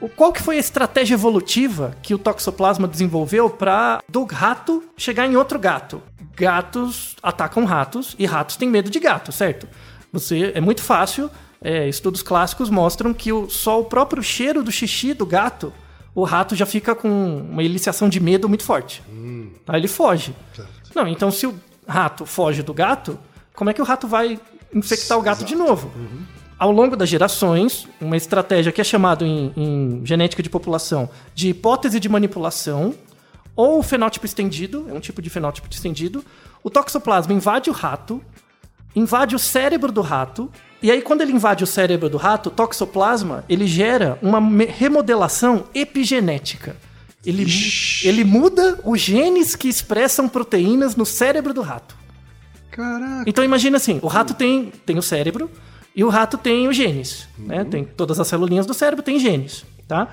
O, 0.00 0.08
qual 0.08 0.32
que 0.32 0.42
foi 0.42 0.56
a 0.56 0.60
estratégia 0.60 1.14
evolutiva 1.14 1.96
que 2.02 2.14
o 2.14 2.18
toxoplasma 2.18 2.86
desenvolveu 2.88 3.48
para 3.48 4.02
do 4.08 4.24
rato 4.24 4.82
chegar 4.96 5.26
em 5.26 5.36
outro 5.36 5.58
gato? 5.58 6.02
Gatos 6.36 7.16
atacam 7.22 7.64
ratos 7.64 8.14
e 8.18 8.26
ratos 8.26 8.56
têm 8.56 8.68
medo 8.68 8.90
de 8.90 8.98
gato, 9.00 9.32
certo? 9.32 9.66
Você 10.12 10.52
é 10.54 10.60
muito 10.60 10.82
fácil. 10.82 11.30
é, 11.62 11.88
estudos 11.88 12.22
clássicos 12.22 12.68
mostram 12.68 13.14
que 13.14 13.32
o, 13.32 13.48
só 13.48 13.80
o 13.80 13.84
próprio 13.84 14.22
cheiro 14.22 14.62
do 14.62 14.70
xixi 14.70 15.14
do 15.14 15.24
gato, 15.24 15.72
o 16.14 16.24
rato 16.24 16.54
já 16.54 16.66
fica 16.66 16.94
com 16.94 17.38
uma 17.50 17.62
eliciação 17.62 18.08
de 18.08 18.20
medo 18.20 18.48
muito 18.48 18.64
forte. 18.64 19.02
Aí 19.66 19.80
ele 19.80 19.88
foge. 19.88 20.34
Não, 20.94 21.08
então 21.08 21.30
se 21.30 21.46
o 21.46 21.54
rato 21.88 22.26
foge 22.26 22.62
do 22.62 22.74
gato, 22.74 23.18
como 23.56 23.70
é 23.70 23.72
que 23.72 23.80
o 23.80 23.84
rato 23.84 24.06
vai 24.06 24.38
infectar 24.72 25.18
o 25.18 25.22
gato 25.22 25.44
de 25.44 25.56
novo? 25.56 25.90
Ao 26.58 26.70
longo 26.70 26.94
das 26.94 27.08
gerações, 27.08 27.88
uma 28.00 28.16
estratégia 28.16 28.70
que 28.70 28.80
é 28.80 28.84
chamada 28.84 29.24
em, 29.24 29.52
em 29.56 30.02
genética 30.04 30.42
de 30.42 30.48
população 30.48 31.08
de 31.34 31.48
hipótese 31.48 31.98
de 31.98 32.08
manipulação 32.08 32.94
ou 33.56 33.82
fenótipo 33.82 34.26
estendido, 34.26 34.86
é 34.88 34.92
um 34.92 35.00
tipo 35.00 35.20
de 35.22 35.30
fenótipo 35.30 35.68
estendido, 35.70 36.24
o 36.62 36.68
toxoplasma 36.68 37.32
invade 37.32 37.70
o 37.70 37.72
rato, 37.72 38.22
invade 38.94 39.34
o 39.34 39.38
cérebro 39.38 39.90
do 39.90 40.02
rato, 40.02 40.50
e 40.82 40.90
aí 40.90 41.00
quando 41.00 41.22
ele 41.22 41.32
invade 41.32 41.64
o 41.64 41.66
cérebro 41.66 42.10
do 42.10 42.18
rato, 42.18 42.48
o 42.50 42.52
toxoplasma, 42.52 43.44
ele 43.48 43.66
gera 43.66 44.18
uma 44.20 44.40
remodelação 44.66 45.64
epigenética. 45.74 46.76
Ele, 47.24 47.42
Ixi. 47.42 48.06
ele 48.06 48.24
muda 48.24 48.78
os 48.84 49.00
genes 49.00 49.56
que 49.56 49.68
expressam 49.68 50.28
proteínas 50.28 50.94
no 50.94 51.04
cérebro 51.04 51.52
do 51.52 51.62
rato. 51.62 51.96
Caraca. 52.76 53.24
Então 53.26 53.42
imagina 53.42 53.78
assim, 53.78 53.98
o 54.02 54.06
rato 54.06 54.34
tem, 54.34 54.70
tem 54.84 54.98
o 54.98 55.02
cérebro 55.02 55.50
e 55.94 56.04
o 56.04 56.10
rato 56.10 56.36
tem 56.36 56.68
os 56.68 56.76
genes, 56.76 57.26
né? 57.38 57.64
Tem 57.64 57.84
todas 57.84 58.20
as 58.20 58.28
celulinhas 58.28 58.66
do 58.66 58.74
cérebro 58.74 59.02
tem 59.02 59.18
genes, 59.18 59.64
tá? 59.88 60.08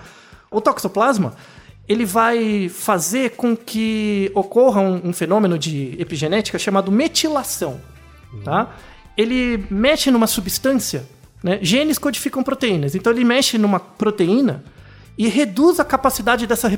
O 0.49 0.61
toxoplasma, 0.61 1.35
ele 1.89 2.05
vai 2.05 2.69
fazer 2.69 3.31
com 3.31 3.53
que 3.57 4.31
ocorra 4.33 4.79
um, 4.79 5.09
um 5.09 5.13
fenômeno 5.13 5.59
de 5.59 5.95
epigenética 5.99 6.57
chamado 6.57 6.89
metilação, 6.89 7.81
tá? 8.45 8.73
Ele 9.17 9.65
mexe 9.69 10.09
numa 10.09 10.25
substância, 10.25 11.05
né? 11.43 11.59
Genes 11.61 11.97
codificam 11.97 12.41
proteínas, 12.41 12.95
então 12.95 13.11
ele 13.11 13.25
mexe 13.25 13.57
numa 13.57 13.79
proteína 13.79 14.63
e 15.17 15.27
reduz 15.27 15.79
a 15.81 15.83
capacidade 15.85 16.47
dessa 16.47 16.71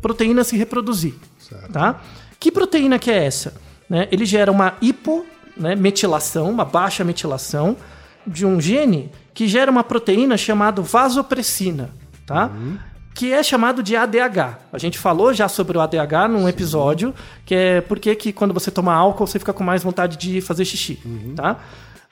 proteína 0.00 0.44
se 0.44 0.56
reproduzir, 0.56 1.14
Certo. 1.38 1.72
tá? 1.72 2.00
Que 2.38 2.52
proteína 2.52 2.96
que 2.98 3.10
é 3.10 3.24
essa? 3.24 3.65
Né? 3.88 4.08
Ele 4.10 4.24
gera 4.24 4.50
uma 4.50 4.74
hipometilação, 5.56 6.50
uma 6.50 6.64
baixa 6.64 7.04
metilação 7.04 7.76
de 8.26 8.44
um 8.44 8.60
gene 8.60 9.10
que 9.32 9.46
gera 9.46 9.70
uma 9.70 9.84
proteína 9.84 10.36
chamada 10.36 10.82
vasopressina, 10.82 11.90
tá? 12.26 12.50
que 13.14 13.32
é 13.32 13.42
chamado 13.42 13.82
de 13.82 13.96
ADH. 13.96 14.58
A 14.72 14.78
gente 14.78 14.98
falou 14.98 15.32
já 15.32 15.48
sobre 15.48 15.78
o 15.78 15.80
ADH 15.80 16.28
num 16.28 16.48
episódio, 16.48 17.14
que 17.46 17.54
é 17.54 17.80
porque 17.80 18.14
que 18.14 18.32
quando 18.32 18.52
você 18.52 18.70
toma 18.70 18.92
álcool 18.92 19.26
você 19.26 19.38
fica 19.38 19.52
com 19.52 19.64
mais 19.64 19.82
vontade 19.82 20.16
de 20.18 20.40
fazer 20.40 20.64
xixi, 20.64 21.00
tá? 21.34 21.56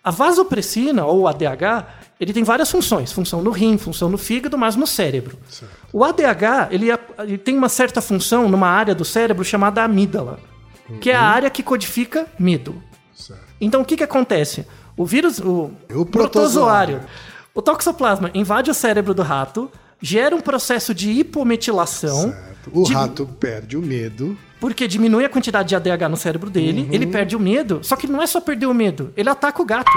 A 0.02 0.11
vasopressina, 0.11 1.07
ou 1.07 1.26
ADH, 1.26 1.87
ele 2.21 2.33
tem 2.35 2.45
várias 2.45 2.71
funções. 2.71 3.11
Função 3.11 3.40
no 3.43 3.50
rim, 3.50 3.78
função 3.78 4.11
no 4.11 4.19
fígado, 4.19 4.57
mas 4.59 4.76
no 4.76 4.87
cérebro. 4.87 5.38
O 5.93 6.04
ADH, 6.04 6.69
ele, 6.71 6.90
é- 6.90 6.99
ele 7.21 7.38
tem 7.38 7.57
uma 7.57 7.71
certa 7.71 8.02
função 8.02 8.47
numa 8.47 8.69
área 8.69 8.95
do 8.95 9.02
cérebro 9.04 9.43
chamada 9.43 9.83
amígdala, 9.83 10.38
que 11.00 11.11
é 11.11 11.14
a 11.14 11.23
área 11.23 11.50
que 11.50 11.62
codifica 11.62 12.26
medo. 12.38 12.83
Certo. 13.14 13.43
Então, 13.61 13.81
o 13.83 13.85
que, 13.85 13.97
que 13.97 14.03
acontece? 14.05 14.67
O 14.97 15.05
vírus, 15.07 15.38
o, 15.38 15.71
O 15.93 16.05
protozoário, 16.07 16.11
protozoário. 16.11 17.00
o 17.55 17.62
toxoplasma 17.62 18.31
invade 18.35 18.71
o 18.71 18.75
cérebro 18.75 19.14
do 19.14 19.23
rato, 19.23 19.71
gera 20.00 20.35
um 20.37 20.41
processo 20.41 20.93
de 20.95 21.11
hipometilação, 21.11 22.31
Certo. 22.33 22.71
O 22.73 22.85
de- 22.85 22.93
rato 22.95 23.26
perde 23.38 23.76
o 23.76 23.83
medo. 23.83 24.37
porque 24.61 24.88
diminui 24.88 25.25
a 25.25 25.29
quantidade 25.29 25.69
de 25.69 25.76
ADH 25.76 26.09
no 26.09 26.17
cérebro 26.17 26.49
dele, 26.50 26.83
Uhum. 26.83 26.88
ele 26.93 27.07
perde 27.07 27.37
o 27.37 27.41
medo, 27.41 27.81
só 27.83 27.97
que 27.97 28.07
não 28.07 28.23
é 28.23 28.26
só 28.26 28.41
perder 28.41 28.67
o 28.67 28.73
medo, 28.75 29.12
ele 29.17 29.29
ataca 29.29 29.61
o 29.61 29.64
gato. 29.64 29.91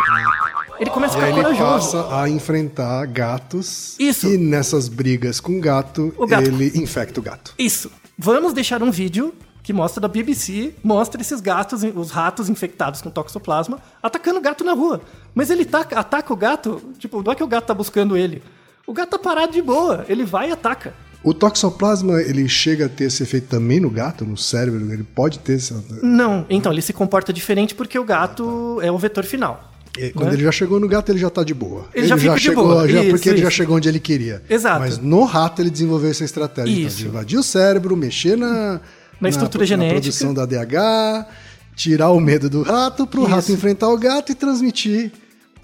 Ele 0.80 0.90
começa 0.90 1.14
a 1.18 1.20
ficar 1.22 1.32
ele 1.32 1.42
corajoso. 1.42 1.98
passa 1.98 2.22
a 2.22 2.30
enfrentar 2.30 3.06
gatos. 3.08 3.96
Isso. 3.98 4.28
E 4.28 4.38
nessas 4.38 4.88
brigas 4.90 5.40
com 5.40 5.60
gato, 5.60 6.14
O 6.18 6.28
gato. 6.28 6.44
ele 6.48 6.72
infecta 6.78 7.20
o 7.20 7.24
gato. 7.24 7.54
Isso. 7.58 7.90
Vamos 8.18 8.52
deixar 8.54 8.84
um 8.84 8.92
vídeo 8.92 9.34
que 9.68 9.74
mostra 9.74 10.00
da 10.00 10.08
BBC, 10.08 10.74
mostra 10.82 11.20
esses 11.20 11.42
gatos, 11.42 11.82
os 11.84 12.10
ratos 12.10 12.48
infectados 12.48 13.02
com 13.02 13.10
toxoplasma, 13.10 13.80
atacando 14.02 14.40
o 14.40 14.42
gato 14.42 14.64
na 14.64 14.72
rua. 14.72 15.02
Mas 15.36 15.50
ele 15.50 15.66
taca- 15.66 16.00
ataca 16.00 16.32
o 16.32 16.38
gato, 16.38 16.82
tipo, 16.98 17.22
não 17.22 17.34
é 17.34 17.36
que 17.36 17.44
o 17.44 17.48
gato 17.48 17.66
tá 17.66 17.74
buscando 17.74 18.16
ele. 18.16 18.42
O 18.88 18.94
gato 18.94 19.10
tá 19.10 19.20
parado 19.20 19.52
de 19.52 19.62
boa, 19.62 20.06
ele 20.08 20.24
vai 20.24 20.48
e 20.48 20.52
ataca. 20.54 20.94
O 21.22 21.34
toxoplasma, 21.34 22.22
ele 22.22 22.48
chega 22.48 22.86
a 22.86 22.90
ter 22.90 23.04
esse 23.06 23.22
efeito 23.24 23.48
também 23.50 23.82
no 23.82 23.90
gato, 23.90 24.24
no 24.24 24.38
cérebro? 24.38 24.90
Ele 24.90 25.04
pode 25.04 25.40
ter 25.40 25.56
esse... 25.58 25.74
Não, 26.02 26.46
então 26.50 26.72
ele 26.72 26.82
se 26.82 26.94
comporta 26.94 27.34
diferente 27.34 27.76
porque 27.76 28.00
o 28.00 28.06
gato 28.06 28.80
é 28.82 28.90
o 28.90 28.98
vetor 28.98 29.26
final. 29.26 29.74
E 29.98 30.12
Quando 30.12 30.32
ele 30.32 30.44
já 30.44 30.52
chegou 30.54 30.80
no 30.80 30.88
gato, 30.88 31.12
ele 31.12 31.20
já 31.20 31.30
tá 31.30 31.44
de 31.44 31.54
boa. 31.54 31.88
Ele 31.94 32.08
já 32.08 32.18
fica 32.18 32.36
de 32.36 32.40
chegou, 32.40 32.68
boa. 32.68 32.88
já- 32.88 33.02
Isso, 33.02 33.10
porque 33.10 33.28
ele 33.30 33.42
já 33.42 33.48
isso. 33.50 33.58
chegou 33.58 33.76
onde 33.76 33.90
ele 33.90 34.00
queria. 34.00 34.42
Exato. 34.50 34.80
Mas 34.80 34.98
no 34.98 35.26
rato 35.26 35.62
ele 35.62 35.70
desenvolveu 35.72 36.10
essa 36.12 36.24
estratégia 36.24 36.72
então, 36.72 36.88
Isso. 36.88 36.98
de 37.00 37.08
invadir 37.08 37.38
o 37.38 37.44
cérebro, 37.44 37.98
mexer 37.98 38.38
na, 38.38 38.80
Na 39.20 39.30
estrutura 39.30 39.66
genética. 39.66 39.96
Na 39.96 40.02
produção 40.02 40.34
da 40.34 40.44
ADH, 40.44 41.28
tirar 41.76 42.12
o 42.12 42.20
medo 42.20 42.50
do 42.50 42.64
rato 42.64 43.06
para 43.08 43.20
o 43.20 43.26
rato 43.26 43.52
enfrentar 43.52 43.90
o 43.90 43.98
gato 43.98 44.32
e 44.32 44.36
transmitir 44.36 45.12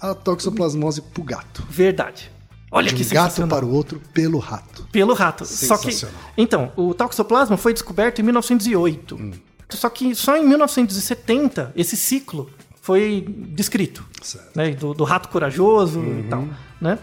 a 0.00 0.14
toxoplasmose 0.14 1.00
pro 1.00 1.22
gato. 1.22 1.64
Verdade. 1.68 2.30
Olha 2.70 2.88
de 2.88 2.96
que 2.96 3.02
um 3.02 3.14
gato 3.14 3.30
sensacional. 3.30 3.58
para 3.58 3.66
o 3.66 3.72
outro 3.72 4.00
pelo 4.12 4.38
rato. 4.38 4.88
Pelo 4.90 5.14
rato. 5.14 5.46
Só 5.46 5.78
que, 5.78 5.90
então, 6.36 6.72
o 6.76 6.92
toxoplasma 6.92 7.56
foi 7.56 7.72
descoberto 7.72 8.20
em 8.20 8.24
1908. 8.24 9.14
Hum. 9.14 9.32
Só 9.70 9.88
que 9.88 10.14
só 10.14 10.36
em 10.36 10.46
1970 10.46 11.72
esse 11.76 11.96
ciclo 11.96 12.50
foi 12.80 13.24
descrito. 13.50 14.04
Certo. 14.20 14.46
Uhum. 14.46 14.52
Né? 14.54 14.70
Do, 14.72 14.92
do 14.92 15.04
rato 15.04 15.28
corajoso 15.28 16.00
e 16.00 16.24
tal. 16.28 16.48
Né? 16.80 16.98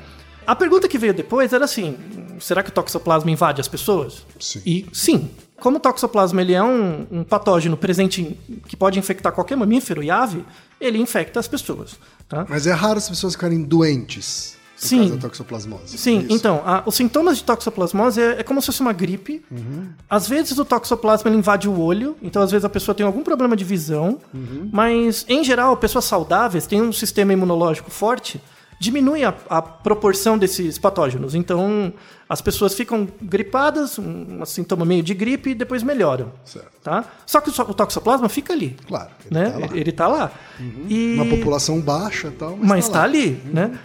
A 0.46 0.55
pergunta 0.55 0.88
que 0.88 0.98
veio 0.98 1.13
depois 1.13 1.53
era 1.53 1.65
assim: 1.65 1.98
será 2.39 2.62
que 2.62 2.70
o 2.70 2.74
toxoplasma 2.74 3.31
invade 3.31 3.62
as 3.62 3.67
pessoas? 3.67 4.25
Sim. 4.39 4.62
E 4.65 4.86
sim. 4.91 5.29
Como 5.62 5.77
o 5.77 5.80
toxoplasma 5.80 6.41
ele 6.41 6.53
é 6.53 6.62
um, 6.63 7.08
um 7.12 7.24
patógeno 7.24 7.77
presente 7.77 8.22
em- 8.22 8.38
que 8.68 8.75
pode 8.75 9.00
infectar 9.00 9.32
qualquer 9.32 9.56
mamífero 9.56 10.03
e 10.03 10.12
ave, 10.12 10.44
ele 10.80 10.98
infecta 10.98 11.39
as 11.39 11.48
pessoas. 11.48 11.98
Tá? 12.27 12.46
Mas 12.50 12.68
é 12.68 12.74
raro 12.74 12.98
as 12.98 13.08
pessoas 13.08 13.34
ficarem 13.36 13.62
doentes 13.63 14.58
por 14.80 14.88
Sim. 14.88 14.98
causa 15.00 15.15
da 15.15 15.22
toxoplasmose. 15.22 15.98
Sim, 15.98 16.20
Isso. 16.22 16.34
então, 16.34 16.63
a- 16.65 16.82
os 16.88 16.96
sintomas 16.96 17.38
de 17.38 17.44
toxoplasmose 17.44 18.20
é, 18.20 18.39
é 18.39 18.44
como 18.44 18.60
se 18.62 18.65
fosse 18.65 18.82
uma 18.82 18.91
gripe. 18.91 19.46
Às 20.10 20.27
vezes 20.27 20.58
o 20.58 20.65
toxoplasma 20.65 21.30
invade 21.30 21.70
o 21.70 21.80
olho, 21.80 22.18
então 22.22 22.41
às 22.41 22.50
vezes 22.50 22.65
a 22.65 22.70
pessoa 22.70 22.96
tem 22.96 23.06
algum 23.06 23.22
problema 23.24 23.56
de 23.56 23.63
visão, 23.63 24.18
mas 24.72 25.24
em 25.30 25.44
geral, 25.44 25.77
pessoas 25.77 26.06
saudáveis 26.06 26.65
têm 26.65 26.82
um 26.82 26.91
sistema 26.91 27.32
imunológico 27.34 27.91
forte, 27.91 28.41
diminui 28.82 29.24
a, 29.24 29.32
a 29.48 29.62
proporção 29.62 30.40
desses 30.40 30.79
patógenos. 30.79 31.36
Então 31.36 31.94
as 32.27 32.42
pessoas 32.42 32.74
ficam 32.74 33.08
gripadas, 33.22 34.00
um, 34.00 34.42
um 34.42 34.46
sintoma 34.46 34.84
meio 34.84 35.03
de 35.03 35.14
gripe 35.14 35.51
e 35.51 35.53
depois 35.53 35.84
melhoram. 35.84 36.32
Certo. 36.44 36.72
Tá? 36.82 37.05
Só 37.27 37.40
que 37.40 37.51
o, 37.51 37.53
o 37.62 37.74
toxoplasma 37.75 38.27
fica 38.27 38.53
ali. 38.53 38.75
Claro, 38.88 39.12
ele 39.29 39.40
né? 39.40 39.51
tá 39.51 39.58
lá. 39.60 39.70
Ele 39.72 39.92
tá 39.92 40.08
lá. 40.08 40.32
E... 40.90 41.14
Uma 41.14 41.27
população 41.27 41.79
baixa 41.79 42.29
e 42.29 42.32
tal, 42.32 42.58
mas, 42.58 42.68
Mas 42.70 42.86
tá 42.86 42.88
está 42.88 43.00
lá. 43.00 43.03
ali, 43.05 43.42
né? 43.46 43.79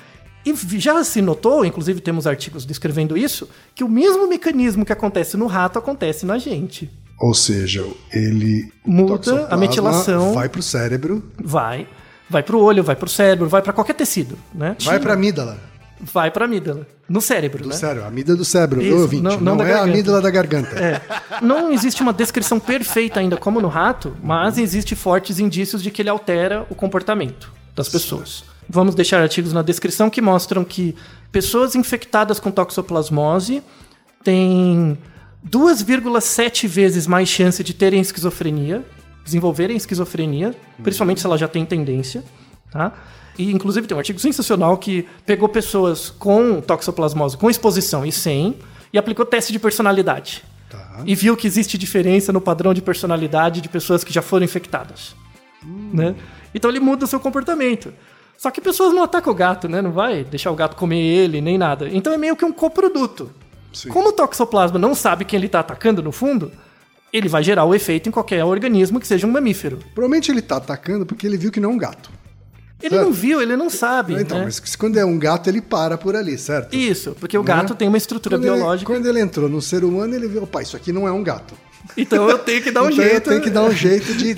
E 0.47 0.55
já 0.79 1.05
se 1.05 1.21
notou, 1.21 1.63
inclusive 1.65 2.01
temos 2.01 2.27
artigos 2.27 2.65
descrevendo 2.65 3.19
isso, 3.19 3.51
que 3.75 3.85
o 3.85 3.89
mesmo 3.89 4.27
mecanismo 4.27 4.87
que 4.87 4.93
acontece 4.93 5.37
no 5.37 5.47
rato 5.47 5.79
acontece 5.79 6.25
na 6.25 6.39
gente. 6.39 6.91
Ou 7.21 7.35
seja, 7.35 7.85
ele 8.13 8.73
Muda 8.85 9.35
o 9.35 9.47
a 9.53 9.57
metilação. 9.59 10.33
vai 10.33 10.49
pro 10.49 10.63
cérebro, 10.63 11.23
Vai, 11.39 11.87
vai 12.29 12.43
pro 12.43 12.59
olho, 12.61 12.83
vai 12.83 12.97
pro 12.97 13.09
cérebro, 13.09 13.49
vai 13.49 13.63
para 13.63 13.73
qualquer 13.73 13.95
tecido, 13.95 14.39
né? 14.55 14.77
vai 14.83 14.99
pra 15.01 15.15
amígdala 15.15 15.59
vai 16.01 16.31
para 16.31 16.45
amígdala, 16.45 16.87
no 17.09 17.21
cérebro, 17.21 17.63
do 17.63 17.69
né? 17.71 17.75
cérebro, 17.75 18.05
a 18.05 18.09
amígdala 18.09 18.37
do 18.37 18.45
cérebro, 18.45 18.83
Isso, 18.83 18.97
ouvinte, 18.97 19.23
não- 19.23 19.41
não, 19.41 19.57
não 19.57 19.65
é 19.65 19.73
a 19.73 19.83
amígdala 19.83 20.21
da 20.21 20.31
garganta. 20.31 20.79
É. 20.79 21.01
Não 21.41 21.73
existe 21.73 22.03
uma 22.03 22.13
descrição 22.13 22.61
perfeita 22.61 23.21
ainda 23.21 23.37
como 23.37 23.61
no 23.61 23.69
rato, 23.69 24.15
mas 24.23 24.59
existe 24.59 24.95
fortes 24.95 25.39
indícios 25.39 25.83
de 25.83 25.91
que 25.91 26.03
ele 26.03 26.11
altera 26.11 26.67
o 26.69 26.75
comportamento 26.75 27.51
das 27.75 27.89
pessoas. 27.89 28.45
Vamos 28.69 28.95
deixar 28.95 29.23
artigos 29.23 29.53
na 29.53 29.63
descrição 29.63 30.11
que 30.11 30.21
mostram 30.21 30.65
que 30.65 30.95
pessoas 31.33 31.75
infectadas 31.75 32.39
com 32.41 32.51
toxoplasmose 32.51 33.63
têm 34.25 34.99
2,7 35.49 36.67
vezes 36.67 37.07
mais 37.07 37.29
chance 37.29 37.63
de 37.63 37.73
terem 37.73 38.01
esquizofrenia, 38.01 38.85
desenvolverem 39.27 39.77
esquizofrenia, 39.77 40.55
principalmente 40.83 41.21
se 41.21 41.27
ela 41.27 41.37
já 41.37 41.49
tem 41.49 41.67
tendência, 41.67 42.25
tá? 42.71 42.93
E 43.37 43.53
inclusive 43.53 43.87
tem 43.87 43.95
um 43.95 43.99
artigo 43.99 44.19
sensacional 44.19 44.79
que 44.79 45.07
pegou 45.27 45.49
pessoas 45.49 46.09
com 46.09 46.61
toxoplasmose 46.63 47.37
com 47.37 47.51
exposição 47.51 48.07
e 48.07 48.13
sem 48.13 48.57
e 48.93 48.97
aplicou 48.97 49.27
teste 49.27 49.53
de 49.53 49.59
personalidade. 49.59 50.43
Tá. 50.71 51.03
E 51.05 51.15
viu 51.15 51.37
que 51.37 51.47
existe 51.47 51.77
diferença 51.77 52.33
no 52.33 52.41
padrão 52.41 52.73
de 52.73 52.81
personalidade 52.81 53.61
de 53.61 53.69
pessoas 53.69 54.03
que 54.03 54.13
já 54.13 54.23
foram 54.23 54.45
infectadas. 54.45 55.15
Né? 55.93 56.15
Então 56.55 56.71
ele 56.71 56.81
muda 56.81 57.05
o 57.05 57.09
seu 57.09 57.21
comportamento. 57.21 57.93
Só 58.39 58.51
que 58.51 58.61
pessoas 58.61 58.95
não 58.95 59.03
atacam 59.03 59.33
o 59.33 59.37
gato, 59.37 59.69
né? 59.69 59.83
Não 59.83 59.93
vai 59.93 60.23
deixar 60.23 60.51
o 60.51 60.55
gato 60.55 60.77
comer 60.77 61.01
ele, 61.01 61.41
nem 61.41 61.59
nada. 61.59 61.89
Então 61.89 62.13
é 62.13 62.19
meio 62.19 62.37
que 62.37 62.45
um 62.45 62.53
coproduto. 62.53 63.31
Sim. 63.73 63.89
Como 63.89 64.11
o 64.11 64.13
toxoplasma 64.13 64.79
não 64.79 64.95
sabe 64.95 65.25
quem 65.25 65.39
ele 65.39 65.47
está 65.47 65.61
atacando 65.61 66.03
no 66.03 66.13
fundo, 66.13 66.53
ele 67.17 67.29
vai 67.29 67.43
gerar 67.43 67.65
o 67.65 67.75
efeito 67.75 68.09
em 68.09 68.13
qualquer 68.13 68.45
organismo 68.45 69.01
que 69.01 69.07
seja 69.07 69.27
um 69.27 69.31
mamífero. 69.31 69.79
Provavelmente 69.95 70.31
ele 70.31 70.43
tá 70.43 70.57
atacando 70.57 71.05
porque 71.07 71.27
ele 71.27 71.37
viu 71.37 71.51
que 71.51 71.61
não 71.61 71.71
é 71.71 71.73
um 71.75 71.79
gato. 71.79 72.11
Ele 72.83 72.91
Certo. 72.95 73.05
não 73.07 73.13
viu, 73.13 73.41
ele 73.41 73.57
não 73.57 73.71
sabe. 73.71 74.15
Então, 74.21 74.39
né? 74.39 74.45
mas 74.45 74.61
quando 74.77 74.99
é 74.99 75.05
um 75.05 75.19
gato, 75.19 75.49
ele 75.49 75.63
para 75.63 75.97
por 75.97 76.15
ali, 76.15 76.37
certo? 76.37 76.77
Isso, 76.77 77.17
porque 77.19 77.37
o 77.39 77.43
gato 77.43 77.75
tem 77.75 77.89
uma 77.89 77.97
estrutura 77.97 78.37
Quando 78.37 78.45
ele- 78.45 78.55
biológica. 78.55 78.93
quando 78.93 79.07
ele 79.07 79.19
entrou 79.19 79.49
no 79.49 79.63
ser 79.63 79.83
humano, 79.83 80.15
ele 80.15 80.29
viu, 80.29 80.43
opa, 80.43 80.61
isso 80.61 80.77
aqui 80.77 80.93
não 80.93 81.09
é 81.09 81.11
um 81.13 81.23
gato. 81.23 81.55
Então 81.97 82.29
eu 82.29 82.39
tenho 82.39 82.63
que 82.63 82.71
dar 82.71 82.83
um 82.83 82.91
então 82.91 83.05
jeito. 83.05 83.31
tem 83.31 83.41
que 83.41 83.51
dar 83.51 83.63
um 83.65 83.71
jeito 83.71 84.15
de 84.15 84.35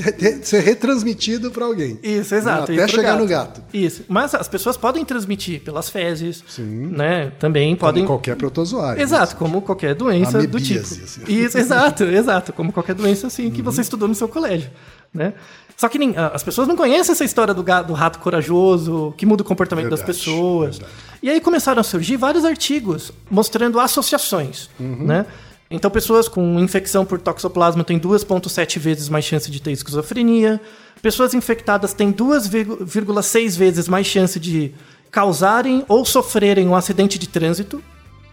ser 0.47 0.61
retransmitido 0.61 1.51
para 1.51 1.65
alguém. 1.65 1.99
Isso, 2.03 2.35
exato. 2.35 2.73
Até 2.73 2.89
chegar 2.89 3.17
no 3.19 3.27
gato. 3.27 3.63
Isso. 3.73 4.05
Mas 4.09 4.35
as 4.35 4.49
pessoas 4.49 4.77
podem 4.77 5.05
transmitir 5.05 5.61
pelas 5.63 5.89
fezes, 5.89 6.43
né? 6.59 7.33
Também 7.39 7.75
podem. 7.77 8.05
Como 8.05 8.19
qualquer 8.19 8.37
protozoário. 8.37 9.01
Exato, 9.03 9.37
como 9.37 9.63
qualquer 9.63 9.95
doença 9.95 10.39
do 10.47 10.61
tipo. 10.61 10.81
Assim. 10.81 11.23
Isso, 11.29 11.57
exato, 11.59 12.05
exato. 12.05 12.53
Como 12.53 12.73
qualquer 12.73 12.95
doença 12.95 13.27
assim 13.27 13.51
que 13.51 13.59
Uhum. 13.59 13.65
você 13.65 13.81
estudou 13.81 14.09
no 14.09 14.15
seu 14.15 14.29
colégio. 14.29 14.71
Né? 15.13 15.33
Só 15.77 15.89
que 15.89 15.99
nem- 15.99 16.15
as 16.17 16.43
pessoas 16.43 16.67
não 16.69 16.77
conhecem 16.77 17.13
essa 17.13 17.25
história 17.25 17.55
do, 17.55 17.63
ga- 17.63 17.83
do 17.83 17.93
rato 17.95 18.19
corajoso, 18.19 19.15
que 19.17 19.25
muda 19.25 19.43
o 19.43 19.47
comportamento 19.47 19.89
das 19.89 20.01
Verdade, 20.01 20.19
pessoas. 20.19 20.79
verdade. 20.79 20.95
E 21.23 21.31
aí 21.31 21.41
começaram 21.41 21.81
a 21.81 21.85
surgir 21.85 22.17
vários 22.17 22.45
artigos 22.45 23.11
mostrando 23.31 23.79
associações. 23.81 24.69
Uhum. 24.79 25.05
Né? 25.07 25.25
Então, 25.71 25.91
pessoas 25.91 26.29
com 26.29 26.59
infecção 26.61 27.05
por 27.05 27.21
toxoplasma 27.21 27.85
têm 27.85 27.99
2,7 27.99 28.79
vezes 28.79 29.09
mais 29.09 29.25
chance 29.25 29.51
de 29.51 29.61
ter 29.61 29.73
esquizofrenia. 29.73 30.61
Pessoas 31.03 31.35
infectadas 31.35 31.93
têm 31.93 32.13
2,6 32.13 33.57
vezes 33.57 33.89
mais 33.89 34.07
chance 34.07 34.41
de 34.41 34.73
causarem 35.11 35.85
ou 35.87 36.05
sofrerem 36.05 36.67
um 36.69 36.75
acidente 36.75 37.19
de 37.19 37.29
trânsito, 37.29 37.83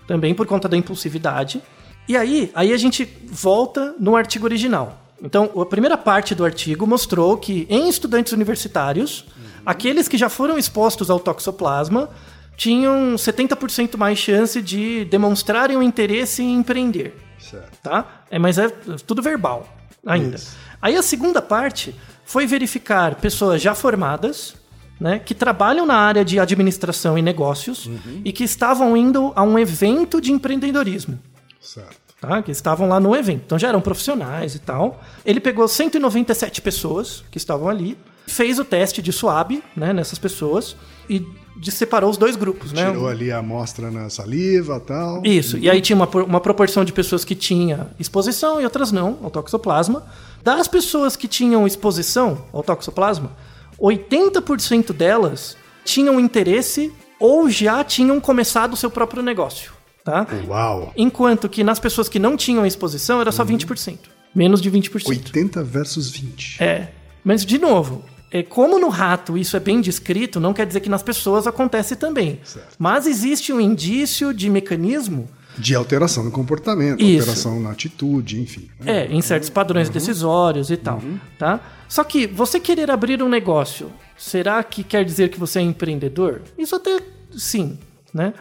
também 0.08 0.34
por 0.34 0.48
conta 0.48 0.70
da 0.70 0.78
impulsividade. 0.78 1.62
E 2.08 2.16
aí, 2.16 2.52
aí 2.56 2.72
a 2.72 2.78
gente 2.78 3.08
volta 3.26 3.96
no 4.00 4.16
artigo 4.16 4.46
original. 4.46 5.02
Então, 5.22 5.50
a 5.60 5.66
primeira 5.66 5.98
parte 5.98 6.36
do 6.36 6.46
artigo 6.46 6.86
mostrou 6.86 7.38
que 7.38 7.66
em 7.70 7.90
estudantes 7.90 8.32
universitários, 8.32 9.26
aqueles 9.66 10.08
que 10.08 10.18
já 10.18 10.30
foram 10.30 10.58
expostos 10.58 11.10
ao 11.10 11.20
toxoplasma 11.20 12.10
tinham 12.56 13.16
70% 13.16 13.98
mais 13.98 14.18
chance 14.18 14.62
de 14.62 15.06
demonstrarem 15.06 15.76
o 15.78 15.84
interesse 15.84 16.42
em 16.44 16.54
empreender 16.56 17.16
Certo. 17.40 17.78
tá? 17.84 18.24
É, 18.32 18.40
mas 18.40 18.58
é 18.58 18.70
tudo 19.06 19.22
verbal 19.22 19.68
ainda. 20.06 20.36
Isso. 20.36 20.56
Aí 20.82 20.96
a 20.96 21.02
segunda 21.02 21.42
parte 21.42 21.96
foi 22.24 22.46
verificar 22.48 23.16
pessoas 23.16 23.62
já 23.62 23.74
formadas, 23.76 24.56
né, 25.00 25.20
que 25.20 25.36
trabalham 25.36 25.86
na 25.86 25.96
área 25.96 26.24
de 26.24 26.40
administração 26.40 27.18
e 27.18 27.22
negócios 27.22 27.86
Uhum. 27.86 28.22
e 28.24 28.32
que 28.32 28.44
estavam 28.44 28.96
indo 28.96 29.34
a 29.36 29.44
um 29.44 29.60
evento 29.60 30.22
de 30.22 30.32
empreendedorismo. 30.32 31.20
Certo. 31.60 31.98
tá? 32.22 32.42
Que 32.42 32.52
estavam 32.52 32.88
lá 32.88 33.00
no 33.00 33.16
evento. 33.16 33.44
Então 33.46 33.60
já 33.60 33.68
eram 33.68 33.82
profissionais 33.82 34.56
e 34.56 34.60
tal. 34.60 35.04
Ele 35.26 35.40
pegou 35.40 35.68
197 35.68 36.62
pessoas 36.62 37.24
que 37.30 37.38
estavam 37.38 37.68
ali, 37.68 37.98
fez 38.28 38.60
o 38.60 38.66
teste 38.66 39.02
de 39.02 39.12
suave, 39.12 39.64
né, 39.76 39.94
nessas 39.94 40.20
pessoas 40.20 40.76
e 41.10 41.26
separou 41.72 42.10
os 42.10 42.18
dois 42.18 42.36
grupos, 42.36 42.74
né? 42.74 42.92
Tirou 42.92 43.08
ali 43.08 43.32
a 43.32 43.38
amostra 43.38 43.90
na 43.90 44.10
saliva 44.10 44.78
e 44.78 44.88
tal. 44.88 45.26
Isso, 45.26 45.58
e 45.58 45.70
aí 45.70 45.82
tinha 45.82 45.96
uma, 45.96 46.08
uma 46.24 46.42
proporção 46.42 46.84
de 46.84 46.92
pessoas 46.92 47.24
que 47.24 47.36
tinha 47.36 47.88
exposição 48.00 48.60
e 48.60 48.64
outras 48.64 48.92
não 48.92 49.20
ao 49.24 49.32
toxoplasma. 49.32 50.06
Das 50.44 50.68
pessoas 50.68 51.16
que 51.16 51.28
tinham 51.28 51.66
exposição 51.66 52.46
ao 52.52 52.62
toxoplasma, 52.62 53.32
80% 53.80 54.92
delas 54.92 55.56
tinham 55.84 56.20
interesse 56.20 56.92
ou 57.20 57.50
já 57.50 57.84
tinham 57.84 58.20
começado 58.20 58.74
o 58.74 58.78
seu 58.78 58.90
próprio 58.90 59.24
negócio, 59.24 59.72
tá? 60.04 60.28
Uau! 60.48 60.92
Enquanto 60.98 61.48
que 61.48 61.64
nas 61.64 61.80
pessoas 61.80 62.10
que 62.10 62.20
não 62.20 62.36
tinham 62.36 62.66
exposição 62.66 63.22
era 63.22 63.32
só 63.32 63.46
20%. 63.46 63.98
Menos 64.34 64.62
de 64.62 64.70
20%. 64.70 65.08
80 65.08 65.64
versus 65.64 66.10
20. 66.10 66.62
É. 66.62 66.90
Mas, 67.24 67.46
de 67.46 67.58
novo, 67.58 68.04
como 68.44 68.80
no 68.80 68.90
rato 68.90 69.38
isso 69.38 69.56
é 69.56 69.60
bem 69.60 69.82
descrito, 69.82 70.40
não 70.40 70.54
quer 70.54 70.66
dizer 70.66 70.80
que 70.80 70.90
nas 70.90 71.04
pessoas 71.04 71.48
acontece 71.48 71.96
também. 71.96 72.40
Certo. 72.44 72.76
Mas 72.78 73.06
existe 73.08 73.52
um 73.54 73.60
indício 73.60 74.34
de 74.34 74.50
mecanismo 74.50 75.28
De 75.58 75.74
alteração 75.74 76.24
no 76.24 76.32
comportamento, 76.32 77.02
Isso. 77.02 77.20
alteração 77.22 77.60
na 77.62 77.72
atitude, 77.72 78.42
enfim. 78.42 78.70
né? 78.80 79.04
É, 79.04 79.08
em 79.08 79.22
certos 79.22 79.50
padrões 79.50 79.90
decisórios 79.90 80.70
e 80.70 80.76
tal, 80.78 81.02
tá? 81.40 81.60
Só 81.88 82.04
que 82.04 82.28
você 82.28 82.60
querer 82.60 82.92
abrir 82.92 83.24
um 83.24 83.30
negócio, 83.30 83.90
será 84.18 84.62
que 84.64 84.84
quer 84.84 85.06
dizer 85.06 85.30
que 85.30 85.40
você 85.40 85.60
é 85.60 85.62
empreendedor? 85.62 86.42
Isso 86.58 86.76
até 86.76 87.00
sim, 87.38 87.78
né? 88.14 88.34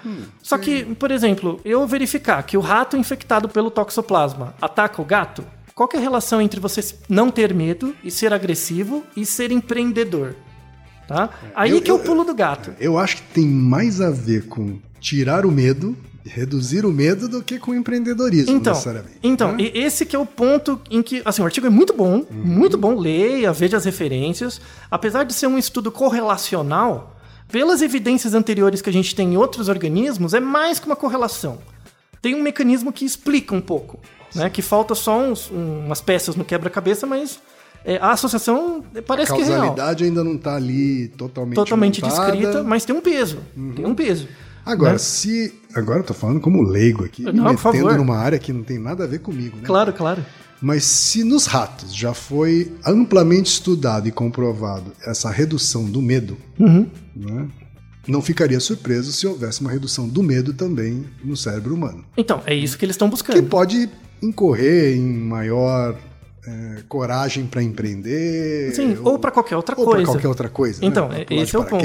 Só 0.42 0.59
que, 0.59 0.85
por 0.96 1.11
exemplo, 1.12 1.61
eu 1.64 1.87
verificar 1.87 2.42
que 2.42 2.57
o 2.57 2.61
rato 2.61 2.96
infectado 2.96 3.48
pelo 3.48 3.70
toxoplasma 3.70 4.54
ataca 4.61 5.00
o 5.00 5.04
gato, 5.04 5.44
qual 5.74 5.88
é 5.92 5.96
a 5.96 6.00
relação 6.00 6.40
entre 6.40 6.60
você 6.60 6.80
não 7.08 7.30
ter 7.30 7.52
medo 7.54 7.94
e 8.04 8.10
ser 8.10 8.32
agressivo 8.32 9.04
e 9.16 9.26
ser 9.26 9.50
empreendedor? 9.50 10.37
Tá? 11.08 11.30
Aí 11.54 11.70
Eu- 11.72 11.82
que 11.82 11.90
é 11.90 11.94
o 11.94 11.98
pulo 11.98 12.24
do 12.24 12.34
gato. 12.34 12.72
Eu 12.80 12.98
acho 12.98 13.16
que 13.16 13.22
tem 13.34 13.46
mais 13.46 14.00
a 14.00 14.10
ver 14.10 14.46
com 14.46 14.78
tirar 15.00 15.44
o 15.44 15.50
medo, 15.50 15.94
reduzir 16.24 16.87
o 16.87 16.90
medo, 16.92 17.28
do 17.28 17.42
que 17.42 17.58
com 17.58 17.74
empreendedorismo, 17.74 18.56
Então, 18.56 18.72
necessariamente. 18.72 19.18
então 19.22 19.52
né? 19.52 19.70
esse 19.74 20.06
que 20.06 20.16
é 20.16 20.18
o 20.18 20.24
ponto 20.24 20.80
em 20.90 21.02
que, 21.02 21.20
assim, 21.24 21.42
o 21.42 21.44
artigo 21.44 21.66
é 21.66 21.70
muito 21.70 21.92
bom, 21.92 22.24
muito 22.30 22.78
bom, 22.78 22.94
leia, 22.98 23.52
veja 23.52 23.76
as 23.76 23.84
referências. 23.84 24.58
Apesar 24.90 25.24
de 25.24 25.34
ser 25.34 25.46
um 25.46 25.58
estudo 25.58 25.92
correlacional, 25.92 27.14
pelas 27.52 27.82
evidências 27.82 28.32
anteriores 28.32 28.80
que 28.80 28.88
a 28.88 28.92
gente 28.92 29.14
tem 29.14 29.34
em 29.34 29.37
outros 29.37 29.68
organismos, 29.68 30.32
é 30.32 30.40
mais 30.40 30.78
que 30.80 30.87
uma 30.87 30.96
correlação. 30.96 31.58
Tem 32.22 32.34
um 32.34 32.42
mecanismo 32.42 32.90
que 32.90 33.04
explica 33.04 33.54
um 33.54 33.60
pouco, 33.60 34.00
né? 34.34 34.50
Que 34.50 34.62
falta 34.62 34.94
só 34.94 35.18
uns- 35.20 35.50
umas 35.50 36.00
peças 36.00 36.36
no 36.36 36.44
quebra-cabeça, 36.44 37.06
mas 37.06 37.38
é, 37.84 37.96
a 37.98 38.12
associação 38.12 38.82
parece 39.06 39.32
que 39.34 39.40
é 39.40 39.44
real. 39.44 39.58
Causalidade 39.60 40.04
ainda 40.04 40.24
não 40.24 40.34
está 40.36 40.56
ali 40.56 41.08
totalmente 41.08 41.54
Totalmente 41.56 42.02
montada. 42.02 42.32
descrita, 42.32 42.62
mas 42.62 42.84
tem 42.84 42.94
um 42.96 43.00
peso. 43.00 43.38
Tem 43.76 43.84
um 43.86 43.94
peso. 43.94 44.28
Agora, 44.64 44.92
né? 44.92 44.98
se. 44.98 45.60
Agora 45.74 45.98
eu 46.00 46.04
tô 46.04 46.14
falando 46.14 46.40
como 46.40 46.62
leigo 46.62 47.04
aqui, 47.04 47.22
me 47.24 47.32
Não, 47.32 47.44
por 47.54 47.66
metendo 47.66 47.84
favor. 47.88 47.96
numa 47.98 48.16
área 48.16 48.38
que 48.38 48.52
não 48.52 48.62
tem 48.62 48.78
nada 48.78 49.04
a 49.04 49.06
ver 49.06 49.18
comigo, 49.20 49.56
né? 49.56 49.62
Claro, 49.64 49.92
claro. 49.92 50.24
Mas 50.62 50.84
se 50.84 51.22
nos 51.22 51.44
ratos 51.44 51.94
já 51.94 52.14
foi 52.14 52.72
amplamente 52.86 53.50
estudado 53.50 54.08
e 54.08 54.12
comprovado 54.12 54.92
essa 55.04 55.28
redução 55.30 55.84
do 55.84 56.00
medo, 56.00 56.38
Uhum. 56.58 56.88
né, 57.14 57.48
não 58.08 58.22
ficaria 58.22 58.58
surpreso 58.60 59.12
se 59.12 59.26
houvesse 59.26 59.60
uma 59.60 59.70
redução 59.70 60.08
do 60.08 60.22
medo 60.22 60.54
também 60.54 61.04
no 61.22 61.36
cérebro 61.36 61.74
humano. 61.74 62.02
Então, 62.16 62.40
é 62.46 62.54
isso 62.54 62.78
que 62.78 62.84
eles 62.86 62.94
estão 62.94 63.08
Que 63.08 63.12
buscando. 63.12 63.42
pode 63.42 63.90
incorrer 64.24 64.96
em 64.96 65.02
maior 65.02 65.94
eh, 66.46 66.82
coragem 66.88 67.46
para 67.46 67.62
empreender. 67.62 68.72
Sim, 68.74 68.96
ou 69.02 69.18
pra 69.18 69.30
qualquer 69.30 69.56
outra 69.56 69.74
ou 69.78 69.84
coisa. 69.84 70.04
qualquer 70.12 70.28
outra 70.28 70.48
coisa. 70.48 70.84
Então, 70.84 71.08
né? 71.08 71.22
é- 71.22 71.24
Pular 71.24 71.42
esse 71.42 71.50
de 71.50 71.56
é 71.56 71.58
o 71.58 71.64
ponto. 71.64 71.82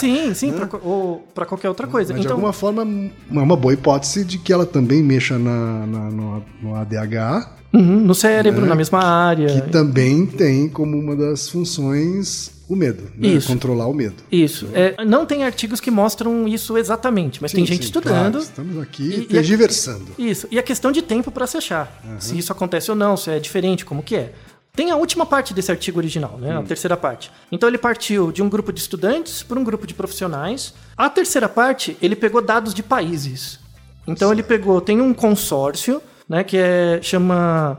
Sim, 0.00 0.34
sim, 0.34 0.52
pra, 0.52 0.66
co- 0.66 0.80
ou 0.82 1.26
pra 1.34 1.44
qualquer 1.46 1.68
outra 1.68 1.86
coisa. 1.86 2.12
Mas 2.12 2.20
de 2.22 2.26
então, 2.26 2.36
alguma 2.36 2.52
forma 2.52 2.82
é 2.82 3.38
uma 3.38 3.56
boa 3.56 3.74
hipótese 3.74 4.24
de 4.24 4.38
que 4.38 4.52
ela 4.52 4.64
também 4.64 5.02
mexa 5.02 5.38
na, 5.38 5.86
na- 5.86 6.10
no, 6.10 6.42
no 6.62 6.74
ADH, 6.74 7.50
uhum, 7.74 8.00
no 8.00 8.14
cérebro, 8.14 8.62
né, 8.62 8.68
na 8.68 8.74
mesma 8.74 9.00
área. 9.04 9.46
que 9.48 9.70
também 9.70 10.24
tem 10.26 10.68
como 10.68 10.96
uma 10.98 11.14
das 11.14 11.48
funções 11.48 12.50
o 12.72 12.76
medo, 12.76 13.02
né? 13.16 13.28
Isso. 13.28 13.48
controlar 13.48 13.86
o 13.88 13.92
medo. 13.94 14.16
Isso. 14.30 14.68
É, 14.72 15.04
não 15.04 15.26
tem 15.26 15.42
artigos 15.44 15.80
que 15.80 15.90
mostram 15.90 16.46
isso 16.46 16.78
exatamente, 16.78 17.42
mas 17.42 17.50
tem 17.52 17.64
Sim, 17.66 17.72
gente 17.72 17.82
sim, 17.82 17.86
estudando. 17.88 18.32
claro, 18.32 18.38
estamos 18.38 18.78
aqui 18.82 19.02
E- 19.02 19.20
e 19.22 19.24
tergiversando. 19.26 20.06
Isso. 20.18 20.46
E 20.50 20.58
a 20.58 20.62
questão 20.62 20.92
de 20.92 21.02
tempo 21.02 21.30
para 21.30 21.46
se 21.46 21.56
achar. 21.56 22.00
Se 22.18 22.38
isso 22.38 22.52
acontece 22.52 22.90
ou 22.90 22.96
não, 22.96 23.16
se 23.16 23.30
é 23.30 23.38
diferente, 23.38 23.84
como 23.84 24.02
que 24.02 24.14
é. 24.16 24.32
Tem 24.74 24.92
a 24.92 24.96
última 24.96 25.26
parte 25.26 25.52
desse 25.52 25.70
artigo 25.72 25.98
original, 25.98 26.38
né? 26.38 26.56
A 26.56 26.62
terceira 26.62 26.96
parte. 26.96 27.30
Então 27.50 27.68
ele 27.68 27.76
partiu 27.76 28.30
de 28.30 28.40
um 28.40 28.48
grupo 28.48 28.72
de 28.72 28.78
estudantes 28.80 29.42
para 29.42 29.58
um 29.58 29.64
grupo 29.64 29.84
de 29.84 29.92
profissionais. 29.94 30.72
A 30.96 31.10
terceira 31.10 31.48
parte, 31.48 31.96
ele 32.00 32.14
pegou 32.14 32.40
dados 32.40 32.72
de 32.72 32.82
países. 32.82 33.58
Então 34.06 34.30
ele 34.32 34.44
pegou, 34.44 34.80
tem 34.80 35.00
um 35.00 35.12
consórcio, 35.12 36.00
né, 36.28 36.44
que 36.44 36.56
é 36.56 37.00
chama 37.02 37.78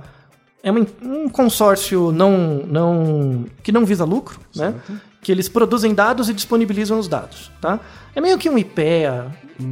é 0.64 0.72
uma- 0.72 0.86
um 1.04 1.30
consórcio 1.30 2.12
não, 2.12 2.64
não 2.68 3.46
que 3.64 3.72
não 3.72 3.86
visa 3.86 4.06
lucro, 4.06 4.40
né? 4.56 4.76
Que 5.22 5.32
eles 5.32 5.48
produzem 5.48 5.94
dados 5.94 6.30
e 6.30 6.34
disponibilizam 6.34 6.98
os 6.98 7.08
dados, 7.08 7.52
tá? 7.62 7.80
É 8.16 8.20
meio 8.22 8.38
que 8.38 8.50
um 8.50 8.58
IPEA, 8.58 9.28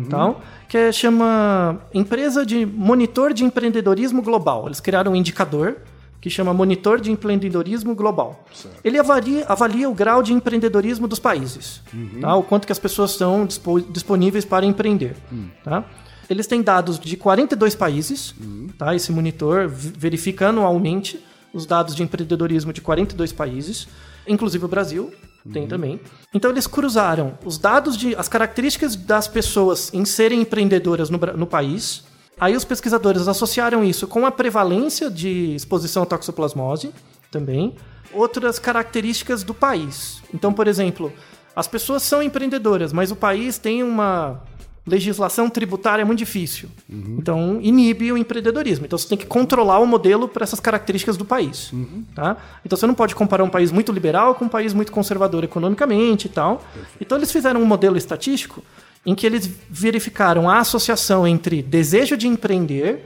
tal, 0.10 0.42
que 0.68 0.78
é, 0.78 0.92
chama 0.92 1.80
Empresa 1.94 2.46
de 2.46 2.66
Monitor 2.66 3.34
de 3.34 3.44
Empreendedorismo 3.44 4.22
Global. 4.22 4.68
Eles 4.68 4.80
criaram 4.80 5.14
um 5.14 5.16
indicador 5.16 5.78
que 6.22 6.30
chama 6.30 6.54
Monitor 6.54 7.00
de 7.02 7.12
Empreendedorismo 7.12 7.96
Global. 7.96 8.44
Ele 8.84 9.00
avalia, 9.00 9.46
avalia 9.48 9.90
o 9.90 9.94
grau 9.94 10.22
de 10.22 10.34
empreendedorismo 10.34 11.08
dos 11.08 11.18
países, 11.18 11.82
tá? 12.22 12.36
O 12.36 12.44
quanto 12.44 12.66
que 12.68 12.72
as 12.74 12.78
pessoas 12.80 13.12
são 13.12 13.46
dispo- 13.46 13.80
disponíveis 13.82 14.44
para 14.46 14.66
empreender, 14.66 15.16
tá? 15.64 15.84
Eles 16.30 16.46
têm 16.46 16.62
dados 16.62 17.00
de 17.00 17.18
42 17.18 17.76
países, 17.76 18.36
tá? 18.78 18.96
Esse 18.96 19.12
monitor 19.12 19.68
verifica 19.68 20.50
anualmente 20.50 21.20
os 21.54 21.66
dados 21.66 21.96
de 21.96 22.04
empreendedorismo 22.04 22.72
de 22.72 22.82
42 22.82 23.34
países, 23.34 23.88
inclusive 24.28 24.64
o 24.66 24.68
Brasil 24.68 25.12
tem 25.52 25.68
também. 25.68 26.00
Então 26.34 26.52
eles 26.52 26.68
cruzaram 26.68 27.38
os 27.44 27.58
dados 27.58 27.98
de 27.98 28.16
as 28.16 28.28
características 28.28 28.96
das 28.96 29.28
pessoas 29.28 29.92
em 29.94 30.06
serem 30.06 30.42
empreendedoras 30.42 31.10
no, 31.10 31.18
no 31.18 31.48
país. 31.48 32.04
Aí 32.40 32.56
os 32.56 32.64
pesquisadores 32.64 33.28
associaram 33.28 33.84
isso 33.84 34.08
com 34.08 34.26
a 34.26 34.32
prevalência 34.32 35.10
de 35.10 35.56
exposição 35.56 36.04
à 36.04 36.06
toxoplasmose 36.06 36.92
também, 37.32 37.76
outras 38.14 38.60
características 38.60 39.44
do 39.44 39.54
país. 39.54 40.22
Então, 40.34 40.54
por 40.54 40.68
exemplo, 40.68 41.12
as 41.56 41.68
pessoas 41.68 42.04
são 42.04 42.24
empreendedoras, 42.24 42.94
mas 42.94 43.12
o 43.12 43.16
país 43.16 43.58
tem 43.58 43.84
uma 43.84 44.42
legislação 44.88 45.50
tributária 45.50 46.06
muito 46.06 46.20
difícil. 46.20 46.70
Então, 46.90 47.60
inibe 47.62 48.12
o 48.12 48.18
empreendedorismo. 48.18 48.86
Então, 48.86 48.98
você 48.98 49.08
tem 49.08 49.18
que 49.18 49.26
controlar 49.26 49.80
o 49.80 49.86
modelo 49.86 50.28
para 50.28 50.44
essas 50.44 50.60
características 50.60 51.16
do 51.18 51.26
país. 51.26 51.72
Tá? 52.16 52.38
Então, 52.66 52.78
você 52.78 52.88
não 52.88 52.94
pode 52.96 53.14
comparar 53.16 53.44
um 53.44 53.50
país 53.50 53.72
muito 53.72 53.92
liberal 53.92 54.36
com 54.36 54.46
um 54.46 54.50
país 54.50 54.74
muito 54.74 54.92
conservador 54.92 55.44
economicamente 55.44 56.26
e 56.28 56.30
tal. 56.30 56.64
Então, 57.00 57.18
eles 57.18 57.32
fizeram 57.32 57.62
um 57.62 57.66
modelo 57.66 57.98
estatístico 57.98 58.64
em 59.06 59.16
que 59.16 59.26
eles 59.26 59.50
verificaram 59.70 60.50
a 60.50 60.60
associação 60.60 61.26
entre 61.28 61.62
desejo 61.62 62.18
de 62.18 62.28
empreender 62.28 63.06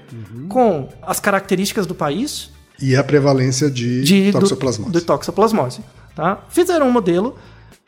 com 0.49 0.89
as 1.01 1.19
características 1.19 1.85
do 1.85 1.93
país 1.93 2.49
E 2.81 2.95
a 2.95 3.03
prevalência 3.03 3.69
de, 3.69 4.03
de, 4.03 4.31
do- 4.31 4.39
toxoplasmose. 4.39 4.91
do 4.91 5.01
toxoplasmose. 5.01 5.81
Tá? 6.15 6.39
Fizeram 6.49 6.87
um 6.87 6.91
modelo. 6.91 7.37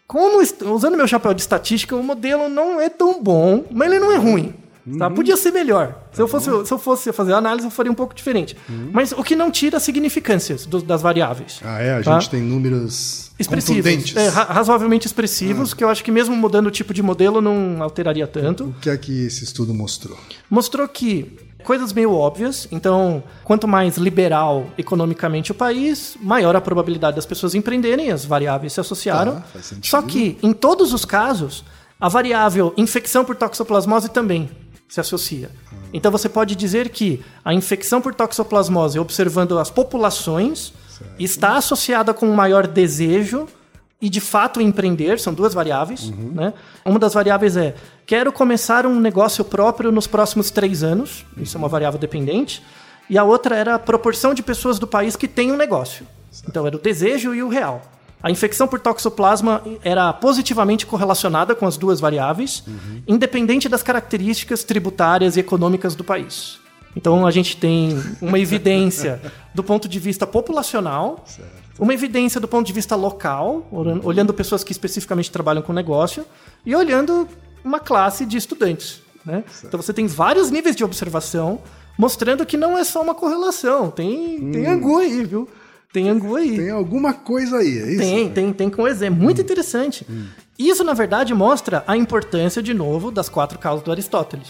Como 0.07 0.41
usando 0.71 0.95
meu 0.95 1.07
chapéu 1.07 1.33
de 1.33 1.41
estatística, 1.41 1.95
o 1.95 2.03
modelo 2.03 2.47
não 2.47 2.79
é 2.79 2.89
tão 2.89 3.21
bom, 3.21 3.65
mas 3.71 3.89
ele 3.91 3.99
não 3.99 4.11
é 4.11 4.17
ruim. 4.17 4.53
Tá? 4.99 5.07
Uhum. 5.07 5.15
Podia 5.15 5.35
ser 5.35 5.49
melhor. 5.51 5.99
Se 6.13 6.21
eu, 6.21 6.27
fosse, 6.27 6.45
se 6.63 6.71
eu 6.71 6.77
fosse 6.77 7.11
fazer 7.11 7.33
a 7.33 7.37
análise, 7.37 7.65
eu 7.65 7.71
faria 7.71 7.91
um 7.91 7.95
pouco 7.95 8.13
diferente. 8.13 8.55
Uhum. 8.69 8.91
Mas 8.93 9.11
o 9.13 9.23
que 9.23 9.35
não 9.35 9.49
tira 9.49 9.77
as 9.77 9.83
significâncias 9.83 10.67
do- 10.67 10.79
das 10.83 11.01
variáveis. 11.01 11.59
Ah, 11.65 11.81
é? 11.81 11.97
A 11.97 12.03
Tá? 12.03 12.19
gente 12.19 12.29
tem 12.29 12.39
números 12.41 13.31
Expressivos. 13.39 14.15
É, 14.15 14.27
ra- 14.27 14.43
razoavelmente 14.43 15.07
expressivos, 15.07 15.73
Ah. 15.73 15.75
que 15.75 15.83
eu 15.83 15.89
acho 15.89 16.03
que 16.03 16.11
mesmo 16.11 16.35
mudando 16.35 16.67
o 16.67 16.71
tipo 16.71 16.93
de 16.93 17.01
modelo 17.01 17.41
não 17.41 17.81
alteraria 17.81 18.27
tanto. 18.27 18.65
O 18.65 18.73
que 18.79 18.91
é 18.91 18.95
que 18.95 19.25
esse 19.25 19.43
estudo 19.43 19.73
mostrou? 19.73 20.17
mostrou 20.51 20.87
que 20.87 21.31
coisas 21.65 21.91
meio 21.91 22.13
óbvias, 22.13 22.67
então 22.71 23.21
quanto 23.43 23.67
mais 23.67 23.97
liberal 23.97 24.67
economicamente 24.78 25.51
o 25.51 25.56
país, 25.56 26.15
maior 26.21 26.56
a 26.56 26.62
probabilidade 26.62 27.15
das 27.17 27.25
pessoas 27.25 27.54
empreenderem, 27.56 28.12
as 28.12 28.23
variáveis 28.23 28.71
se 28.71 28.80
associaram. 28.80 29.43
Sentido. 29.62 29.86
Só 29.86 30.01
que 30.01 30.38
em 30.41 30.54
todos 30.54 30.93
os 30.93 31.04
casos, 31.04 31.65
a 31.99 32.08
variável 32.08 32.73
infecção 32.78 33.25
por 33.25 33.36
toxoplasmose 33.36 34.10
também 34.10 34.49
se 34.88 34.99
associa. 34.99 35.49
Ah. 35.71 35.75
Então 35.93 36.12
você 36.12 36.30
pode 36.30 36.56
dizer 36.56 36.89
que 36.89 37.23
a 37.43 37.54
infecção 37.54 38.01
por 38.01 38.13
toxoplasmose, 38.13 38.99
observando 38.99 39.58
as 39.60 39.69
populações, 39.69 40.73
está 41.19 41.58
associada 41.58 42.13
com 42.13 42.28
um 42.28 42.34
maior 42.34 42.67
desejo 42.67 43.47
e 44.05 44.09
de 44.09 44.21
fato 44.21 44.61
empreender, 44.61 45.19
são 45.19 45.33
duas 45.33 45.55
variáveis. 45.55 46.11
Né? 46.11 46.53
Uma 46.85 46.99
das 46.99 47.15
variáveis 47.15 47.57
é 47.57 47.73
quero 48.05 48.31
começar 48.31 48.85
um 48.85 48.99
negócio 48.99 49.43
próprio 49.43 49.91
nos 49.91 50.05
próximos 50.05 50.51
três 50.51 50.83
anos, 50.83 51.25
isso 51.37 51.57
é 51.57 51.59
uma 51.59 51.67
variável 51.67 51.99
dependente. 51.99 52.61
E 53.09 53.17
a 53.17 53.23
outra 53.23 53.55
era 53.55 53.73
a 53.73 53.79
proporção 53.79 54.35
de 54.35 54.43
pessoas 54.43 54.77
do 54.77 54.85
país 54.85 55.15
que 55.15 55.27
têm 55.27 55.51
um 55.51 55.57
negócio. 55.57 56.05
Então 56.47 56.67
era 56.67 56.75
o 56.75 56.79
desejo 56.79 57.33
e 57.33 57.41
o 57.41 57.49
real. 57.49 57.81
A 58.21 58.29
infecção 58.29 58.67
por 58.67 58.79
toxoplasma 58.79 59.63
era 59.83 60.13
positivamente 60.13 60.85
correlacionada 60.85 61.55
com 61.55 61.65
as 61.65 61.75
duas 61.75 61.99
variáveis, 61.99 62.63
independente 63.07 63.67
das 63.67 63.81
características 63.81 64.63
tributárias 64.63 65.35
e 65.35 65.39
econômicas 65.39 65.95
do 65.95 66.03
país. 66.03 66.59
Então 66.95 67.25
a 67.25 67.31
gente 67.31 67.57
tem 67.57 67.99
uma 68.21 68.39
evidência 68.39 69.19
do 69.53 69.63
ponto 69.63 69.87
de 69.87 69.99
vista 69.99 70.27
populacional, 70.27 71.25
uma 71.79 71.93
evidência 71.93 72.39
do 72.39 72.47
ponto 72.47 72.65
de 72.65 72.73
vista 72.73 72.95
local, 72.95 73.67
olhando- 73.71 74.05
pessoas 74.33 74.63
que 74.63 74.71
especificamente 74.71 75.29
trabalham 75.31 75.61
com 75.61 75.73
negócio, 75.73 76.25
e 76.65 76.75
olhando 76.75 77.27
uma 77.63 77.79
classe 77.79 78.25
de 78.25 78.38
estudantes. 78.38 79.01
né? 79.25 79.43
Então 79.63 79.81
você 79.81 79.91
tem 79.91 80.05
vários 80.07 80.51
níveis 80.51 80.75
de 80.75 80.83
observação 80.83 81.59
mostrando 81.97 82.45
que 82.45 82.57
não 82.57 82.77
é 82.77 82.83
só 82.83 83.01
uma 83.01 83.15
correlação, 83.15 83.89
tem, 83.89 84.51
tem 84.51 84.67
angu 84.67 84.97
aí, 84.99 85.23
viu? 85.23 85.49
Tem 85.91 86.09
angu 86.09 86.35
aí. 86.35 86.57
Tem 86.57 86.69
alguma 86.71 87.13
coisa 87.13 87.57
aí, 87.57 87.79
é 87.79 87.89
isso? 87.91 87.99
Tem, 88.01 88.29
tem, 88.29 88.53
tem 88.53 88.69
com 88.69 88.85
exemplo. 88.85 89.19
Muito 89.23 89.41
interessante. 89.41 90.05
Isso, 90.59 90.83
na 90.83 90.93
verdade, 90.93 91.33
mostra 91.33 91.83
a 91.88 91.95
importância, 91.97 92.61
de 92.61 92.73
novo, 92.73 93.09
das 93.11 93.29
quatro 93.29 93.57
causas 93.57 93.83
do 93.83 93.91
Aristóteles. 93.91 94.49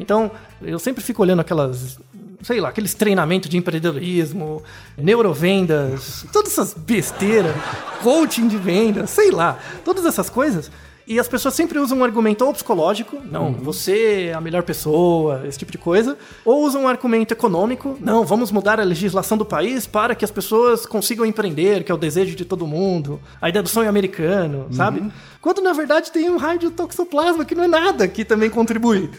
Então, 0.00 0.30
eu 0.62 0.78
sempre 0.78 1.02
fico 1.04 1.20
olhando 1.22 1.40
aquelas, 1.40 1.98
sei 2.42 2.60
lá, 2.60 2.68
aqueles 2.68 2.94
treinamentos 2.94 3.50
de 3.50 3.56
empreendedorismo, 3.56 4.62
neurovendas, 4.96 6.24
todas 6.32 6.52
essas 6.52 6.74
besteiras, 6.74 7.54
coaching 8.02 8.48
de 8.48 8.56
vendas, 8.56 9.10
sei 9.10 9.30
lá, 9.30 9.58
todas 9.84 10.04
essas 10.04 10.30
coisas. 10.30 10.70
E 11.08 11.18
as 11.18 11.26
pessoas 11.26 11.54
sempre 11.54 11.78
usam 11.78 11.98
um 11.98 12.04
argumento 12.04 12.44
ou 12.44 12.52
psicológico, 12.52 13.18
não, 13.32 13.54
você 13.54 14.26
é 14.26 14.34
a 14.34 14.42
melhor 14.42 14.62
pessoa, 14.62 15.40
esse 15.48 15.58
tipo 15.58 15.72
de 15.72 15.78
coisa, 15.78 16.18
ou 16.44 16.62
usam 16.62 16.82
um 16.82 16.88
argumento 16.88 17.32
econômico, 17.32 17.96
não, 17.98 18.26
vamos 18.26 18.52
mudar 18.52 18.78
a 18.78 18.84
legislação 18.84 19.38
do 19.38 19.44
país 19.44 19.86
para 19.86 20.14
que 20.14 20.22
as 20.22 20.30
pessoas 20.30 20.84
consigam 20.84 21.24
empreender, 21.24 21.82
que 21.82 21.90
é 21.90 21.94
o 21.94 21.98
desejo 21.98 22.36
de 22.36 22.44
todo 22.44 22.66
mundo, 22.66 23.18
a 23.40 23.48
ideia 23.48 23.62
do 23.62 23.70
sonho 23.70 23.88
americano, 23.88 24.66
sabe? 24.70 25.10
Quando 25.40 25.62
na 25.62 25.72
verdade 25.72 26.12
tem 26.12 26.28
um 26.28 26.36
raio 26.36 26.58
de 26.58 26.68
toxoplasma 26.68 27.42
que 27.42 27.54
não 27.54 27.64
é 27.64 27.68
nada 27.68 28.06
que 28.06 28.22
também 28.22 28.50
contribui. 28.50 29.10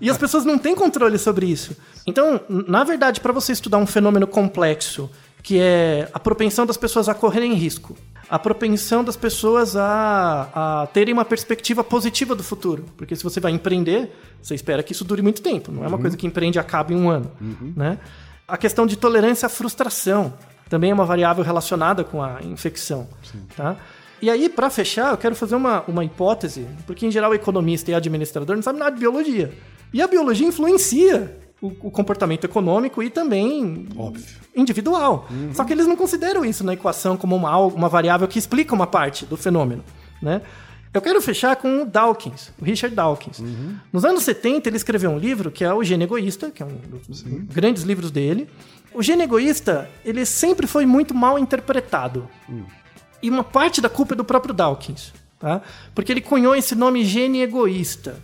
E 0.00 0.10
as 0.10 0.18
pessoas 0.18 0.44
não 0.44 0.58
têm 0.58 0.74
controle 0.74 1.16
sobre 1.16 1.46
isso. 1.46 1.76
Então, 2.04 2.40
na 2.48 2.82
verdade, 2.82 3.20
para 3.20 3.32
você 3.32 3.52
estudar 3.52 3.78
um 3.78 3.86
fenômeno 3.86 4.26
complexo, 4.26 5.08
que 5.46 5.60
é 5.60 6.08
a 6.12 6.18
propensão 6.18 6.66
das 6.66 6.76
pessoas 6.76 7.08
a 7.08 7.14
correrem 7.14 7.54
risco, 7.54 7.96
a 8.28 8.36
propensão 8.36 9.04
das 9.04 9.14
pessoas 9.14 9.76
a, 9.76 10.48
a 10.82 10.86
terem 10.88 11.14
uma 11.14 11.24
perspectiva 11.24 11.84
positiva 11.84 12.34
do 12.34 12.42
futuro. 12.42 12.84
Porque 12.96 13.14
se 13.14 13.22
você 13.22 13.38
vai 13.38 13.52
empreender, 13.52 14.10
você 14.42 14.56
espera 14.56 14.82
que 14.82 14.90
isso 14.90 15.04
dure 15.04 15.22
muito 15.22 15.40
tempo. 15.40 15.70
Não 15.70 15.84
é 15.84 15.86
uma 15.86 15.98
coisa 15.98 16.16
que 16.16 16.26
empreende 16.26 16.58
e 16.58 16.60
acaba 16.60 16.92
em 16.92 16.96
um 16.96 17.08
ano. 17.08 17.30
Né? 17.76 17.96
A 18.48 18.56
questão 18.56 18.88
de 18.88 18.96
tolerância 18.96 19.46
à 19.46 19.48
frustração 19.48 20.34
também 20.68 20.90
é 20.90 20.94
uma 20.94 21.04
variável 21.04 21.44
relacionada 21.44 22.02
com 22.02 22.20
a 22.20 22.40
infecção. 22.42 23.08
Tá? 23.56 23.76
E 24.20 24.28
aí, 24.28 24.48
para 24.48 24.68
fechar, 24.68 25.12
eu 25.12 25.16
quero 25.16 25.36
fazer 25.36 25.54
uma, 25.54 25.84
uma 25.86 26.04
hipótese, 26.04 26.66
porque 26.88 27.06
em 27.06 27.10
geral 27.12 27.30
o 27.30 27.34
economista 27.34 27.88
e 27.92 27.94
administrador 27.94 28.56
não 28.56 28.64
sabem 28.64 28.80
nada 28.80 28.96
de 28.96 28.98
biologia. 28.98 29.52
E 29.94 30.02
a 30.02 30.08
biologia 30.08 30.48
influencia 30.48 31.45
o, 31.60 31.68
o 31.68 31.90
comportamento 31.90 32.44
econômico 32.44 33.02
e 33.02 33.10
também 33.10 33.88
Óbvio. 33.96 34.24
individual. 34.54 35.28
Só 35.54 35.64
que 35.64 35.72
eles 35.72 35.86
não 35.86 35.96
consideram 35.96 36.44
isso 36.44 36.62
na 36.64 36.74
equação 36.74 37.16
como 37.16 37.34
uma, 37.34 37.56
uma 37.58 37.88
variável 37.88 38.28
que 38.28 38.38
explica 38.38 38.74
uma 38.74 38.86
parte 38.86 39.24
do 39.24 39.36
fenômeno. 39.36 39.82
Né? 40.20 40.42
Eu 40.92 41.02
quero 41.02 41.20
fechar 41.20 41.56
com 41.56 41.82
o 41.82 41.84
Dawkins, 41.84 42.50
o 42.58 42.64
Richard 42.64 42.94
Dawkins. 42.94 43.42
Nos 43.92 44.04
anos 44.04 44.22
70, 44.22 44.68
ele 44.68 44.76
escreveu 44.76 45.10
um 45.10 45.18
livro 45.18 45.50
que 45.50 45.62
é 45.64 45.72
O 45.72 45.84
Gênio 45.84 46.06
Egoísta, 46.06 46.50
que 46.50 46.62
é 46.62 46.66
um 46.66 46.78
dos 47.06 47.22
grandes 47.22 47.82
livros 47.82 48.10
dele. 48.10 48.48
O 48.94 49.02
Gênio 49.02 49.24
Egoísta, 49.24 49.90
ele 50.04 50.24
sempre 50.24 50.66
foi 50.66 50.86
muito 50.86 51.14
mal 51.14 51.38
interpretado. 51.38 52.26
E 53.22 53.28
uma 53.28 53.44
parte 53.44 53.80
da 53.80 53.88
culpa 53.88 54.14
é 54.14 54.16
do 54.16 54.24
próprio 54.24 54.54
Dawkins, 54.54 55.12
tá? 55.38 55.60
Porque 55.94 56.12
ele 56.12 56.20
cunhou 56.20 56.54
esse 56.54 56.74
nome 56.74 57.04
gene 57.04 57.42
egoísta. 57.42 58.16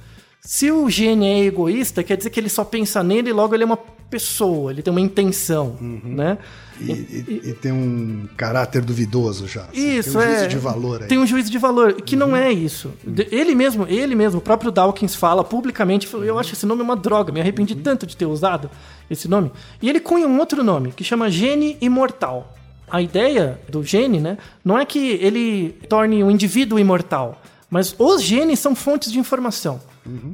Se 0.44 0.70
o 0.72 0.90
gene 0.90 1.24
é 1.26 1.44
egoísta, 1.44 2.02
quer 2.02 2.16
dizer 2.16 2.30
que 2.30 2.40
ele 2.40 2.48
só 2.48 2.64
pensa 2.64 3.00
nele 3.02 3.30
e 3.30 3.32
logo 3.32 3.54
ele 3.54 3.62
é 3.62 3.66
uma 3.66 3.76
pessoa, 3.76 4.72
ele 4.72 4.82
tem 4.82 4.90
uma 4.90 5.00
intenção, 5.00 5.76
né? 5.80 6.36
E, 6.80 6.90
e- 6.90 7.40
e 7.50 7.52
tem 7.54 7.70
um 7.70 8.26
caráter 8.36 8.82
duvidoso 8.82 9.46
já. 9.46 9.62
assim, 9.66 9.98
Isso, 9.98 10.18
tem 10.18 10.20
um 10.20 10.24
juízo 10.26 10.44
é. 10.44 10.48
de 10.48 10.58
valor 10.58 11.02
aí. 11.02 11.08
Tem 11.08 11.18
um 11.18 11.26
juízo 11.26 11.50
de 11.50 11.58
valor, 11.58 11.92
que 12.02 12.16
não 12.16 12.36
é 12.36 12.52
isso. 12.52 12.90
Ele 13.30 13.54
mesmo, 13.54 13.86
ele 13.88 14.16
mesmo, 14.16 14.40
o 14.40 14.42
próprio 14.42 14.72
Dawkins 14.72 15.14
fala 15.14 15.44
publicamente, 15.44 16.08
falou, 16.08 16.26
eu 16.26 16.36
acho 16.38 16.52
esse 16.54 16.66
nome 16.66 16.82
uma 16.82 16.96
droga, 16.96 17.32
me 17.32 17.40
arrependi 17.40 17.76
tanto 17.76 18.04
de 18.04 18.16
ter 18.16 18.26
usado 18.26 18.68
esse 19.08 19.28
nome. 19.28 19.52
E 19.80 19.88
ele 19.88 20.00
cunha 20.00 20.26
um 20.26 20.38
outro 20.40 20.64
nome, 20.64 20.90
que 20.90 21.04
chama 21.04 21.30
gene 21.30 21.76
imortal. 21.80 22.52
A 22.90 23.00
ideia 23.00 23.60
do 23.68 23.82
gene, 23.84 24.18
né, 24.20 24.36
não 24.64 24.76
é 24.76 24.84
que 24.84 24.98
ele 25.22 25.70
torne 25.88 26.22
o 26.24 26.30
indivíduo 26.30 26.78
imortal, 26.80 27.40
mas 27.70 27.94
os 27.96 28.20
genes 28.22 28.58
são 28.58 28.74
fontes 28.74 29.10
de 29.12 29.18
informação. 29.20 29.80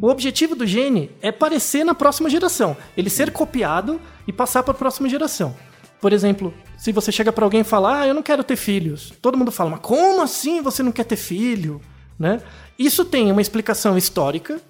O 0.01 0.09
objetivo 0.09 0.55
do 0.55 0.67
gene 0.67 1.11
é 1.21 1.31
parecer 1.31 1.85
na 1.85 1.95
próxima 1.95 2.31
geração, 2.31 2.77
ele 2.97 3.11
ser 3.11 3.31
copiado 3.31 4.01
e 4.27 4.33
passar 4.33 4.63
para 4.63 4.73
a 4.73 4.77
próxima 4.77 5.09
geração. 5.09 5.55
Por 6.01 6.13
exemplo, 6.13 6.55
se 6.77 6.93
você 6.93 7.11
chega 7.11 7.33
para 7.33 7.45
alguém 7.45 7.61
e 7.61 7.65
fala, 7.65 8.01
ah, 8.01 8.07
eu 8.07 8.15
não 8.15 8.23
quero 8.23 8.45
ter 8.45 8.57
filhos. 8.57 9.13
Todo 9.21 9.37
mundo 9.37 9.51
fala, 9.51 9.71
mas 9.71 9.81
como 9.81 10.23
assim 10.23 10.63
você 10.63 10.83
não 10.83 10.93
quer 10.93 11.05
ter 11.05 11.17
filho? 11.17 11.81
Né? 12.19 12.41
Isso 12.77 13.05
tem 13.05 13.31
uma 13.31 13.41
explicação 13.41 13.97
histórica, 13.97 14.61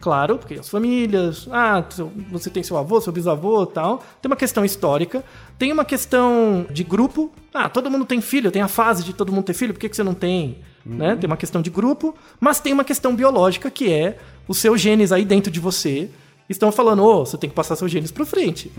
claro, 0.00 0.38
porque 0.38 0.54
as 0.54 0.68
famílias, 0.68 1.48
ah, 1.50 1.84
você 2.30 2.50
tem 2.50 2.62
seu 2.62 2.76
avô, 2.76 3.00
seu 3.00 3.12
bisavô 3.12 3.64
tal. 3.66 4.02
Tem 4.20 4.30
uma 4.30 4.36
questão 4.36 4.64
histórica, 4.64 5.24
tem 5.58 5.72
uma 5.72 5.84
questão 5.84 6.66
de 6.70 6.82
grupo. 6.84 7.30
Ah, 7.52 7.68
todo 7.68 7.90
mundo 7.90 8.04
tem 8.04 8.20
filho, 8.20 8.50
tem 8.50 8.62
a 8.62 8.68
fase 8.68 9.04
de 9.04 9.12
todo 9.12 9.32
mundo 9.32 9.44
ter 9.44 9.54
filho, 9.54 9.72
por 9.72 9.80
que, 9.80 9.88
que 9.88 9.96
você 9.96 10.02
não 10.02 10.14
tem? 10.14 10.58
Né? 10.84 11.16
Tem 11.16 11.26
uma 11.26 11.36
questão 11.36 11.60
de 11.60 11.68
grupo, 11.68 12.14
mas 12.40 12.60
tem 12.60 12.72
uma 12.72 12.84
questão 12.84 13.14
biológica 13.14 13.70
que 13.70 13.92
é 13.92 14.18
os 14.48 14.58
seus 14.58 14.80
genes 14.80 15.12
aí 15.12 15.24
dentro 15.24 15.52
de 15.52 15.60
você 15.60 16.08
estão 16.48 16.72
falando, 16.72 17.04
ô, 17.04 17.26
você 17.26 17.36
tem 17.36 17.50
que 17.50 17.54
passar 17.54 17.76
seus 17.76 17.90
genes 17.90 18.10
para 18.10 18.24
frente. 18.24 18.72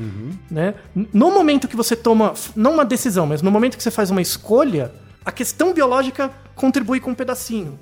Né? 0.50 0.74
No 1.14 1.32
momento 1.32 1.68
que 1.68 1.76
você 1.76 1.96
toma, 1.96 2.34
não 2.56 2.74
uma 2.74 2.84
decisão, 2.84 3.28
mas 3.28 3.42
no 3.44 3.52
momento 3.52 3.78
que 3.78 3.84
você 3.84 3.92
faz 3.92 4.10
uma 4.10 4.22
escolha, 4.22 4.92
a 5.24 5.32
questão 5.32 5.72
biológica 5.74 6.32
contribui 6.56 7.00
com 7.00 7.12
um 7.12 7.16
pedacinho. 7.16 7.78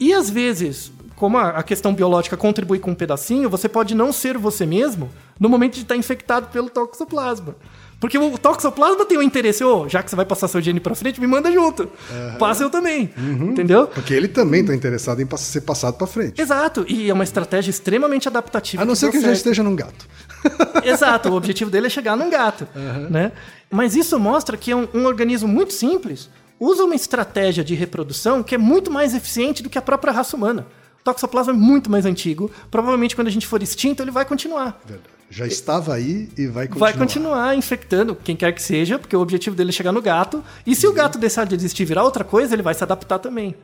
E 0.00 0.12
às 0.12 0.28
vezes, 0.28 0.92
como 1.14 1.38
a 1.38 1.50
a 1.50 1.62
questão 1.62 1.94
biológica 1.94 2.36
contribui 2.36 2.80
com 2.80 2.90
um 2.90 2.94
pedacinho, 2.96 3.48
você 3.48 3.68
pode 3.68 3.94
não 3.94 4.12
ser 4.12 4.36
você 4.36 4.66
mesmo 4.66 5.08
no 5.38 5.48
momento 5.48 5.74
de 5.74 5.82
estar 5.82 5.96
infectado 5.96 6.48
pelo 6.48 6.68
toxoplasma. 6.68 7.54
Porque 8.02 8.18
o 8.18 8.36
toxoplasma 8.36 9.06
tem 9.06 9.16
o 9.16 9.22
interesse, 9.22 9.62
ô, 9.62 9.88
já 9.88 10.02
que 10.02 10.10
você 10.10 10.16
vai 10.16 10.24
passar 10.24 10.48
seu 10.48 10.60
gene 10.60 10.80
pra 10.80 10.92
frente, 10.92 11.20
me 11.20 11.26
manda 11.28 11.52
junto. 11.52 11.88
Passa 12.36 12.64
eu 12.64 12.68
também. 12.68 13.08
Entendeu? 13.16 13.86
Porque 13.86 14.12
ele 14.12 14.26
também 14.26 14.62
está 14.62 14.74
interessado 14.74 15.22
em 15.22 15.36
ser 15.36 15.60
passado 15.60 15.96
para 15.96 16.08
frente. 16.08 16.42
Exato. 16.42 16.84
E 16.88 17.08
é 17.08 17.14
uma 17.14 17.22
estratégia 17.22 17.70
extremamente 17.70 18.26
adaptativa. 18.26 18.82
A 18.82 18.84
não 18.84 18.96
ser 18.96 19.12
que 19.12 19.18
deu 19.18 19.28
já 19.28 19.32
esteja 19.32 19.62
num 19.62 19.76
gato. 19.76 20.04
Exato, 20.82 21.28
o 21.28 21.34
objetivo 21.36 21.70
dele 21.70 21.86
é 21.86 21.90
chegar 21.90 22.16
num 22.16 22.28
gato. 22.28 22.66
Né? 23.08 23.30
Mas 23.70 23.94
isso 23.94 24.18
mostra 24.18 24.56
que 24.56 24.72
é 24.72 24.76
um, 24.76 24.88
um 24.92 25.06
organismo 25.06 25.46
muito 25.46 25.72
simples 25.72 26.28
usa 26.58 26.82
uma 26.82 26.96
estratégia 26.96 27.62
de 27.62 27.76
reprodução 27.76 28.42
que 28.42 28.56
é 28.56 28.58
muito 28.58 28.90
mais 28.90 29.14
eficiente 29.14 29.62
do 29.62 29.70
que 29.70 29.78
a 29.78 29.82
própria 29.82 30.12
raça 30.12 30.36
humana. 30.36 30.66
O 31.00 31.04
toxoplasma 31.04 31.52
é 31.52 31.56
muito 31.56 31.88
mais 31.88 32.04
antigo. 32.04 32.50
Provavelmente, 32.68 33.14
quando 33.14 33.28
a 33.28 33.30
gente 33.30 33.46
for 33.46 33.62
extinto, 33.62 34.02
ele 34.02 34.10
vai 34.10 34.24
continuar. 34.24 34.80
Verdade. 34.84 35.08
Já 35.32 35.46
estava 35.46 35.94
aí 35.94 36.28
e 36.36 36.46
vai 36.46 36.68
continuar. 36.68 36.90
Vai 36.90 36.98
continuar 36.98 37.56
infectando 37.56 38.14
quem 38.14 38.36
quer 38.36 38.52
que 38.52 38.60
seja, 38.60 38.98
porque 38.98 39.16
o 39.16 39.20
objetivo 39.20 39.56
dele 39.56 39.70
é 39.70 39.72
chegar 39.72 39.90
no 39.90 40.02
gato. 40.02 40.44
E 40.66 40.76
se 40.76 40.86
o 40.86 40.92
gato 40.92 41.18
deixar 41.18 41.46
de 41.46 41.54
existir 41.54 41.84
e 41.84 41.86
virar 41.86 42.04
outra 42.04 42.22
coisa, 42.22 42.54
ele 42.54 42.62
vai 42.62 42.74
se 42.74 42.84
adaptar 42.84 43.18
também. 43.18 43.54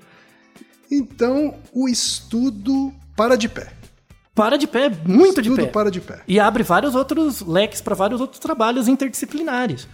Então, 0.91 1.57
o 1.71 1.87
estudo 1.87 2.91
para 3.15 3.37
de 3.37 3.51
pé. 3.51 3.71
Para 4.35 4.57
de 4.57 4.67
pé, 4.67 4.91
muito 5.05 5.43
de 5.43 5.51
estudo 5.51 5.67
pé. 5.67 5.71
para 5.71 5.91
de 5.91 6.01
pé. 6.01 6.23
E 6.27 6.41
abre 6.41 6.63
vários 6.63 6.95
outros 6.95 7.43
leques 7.43 7.83
para 7.83 7.95
vários 7.95 8.19
outros 8.19 8.41
trabalhos 8.41 8.89
interdisciplinares. 8.89 9.87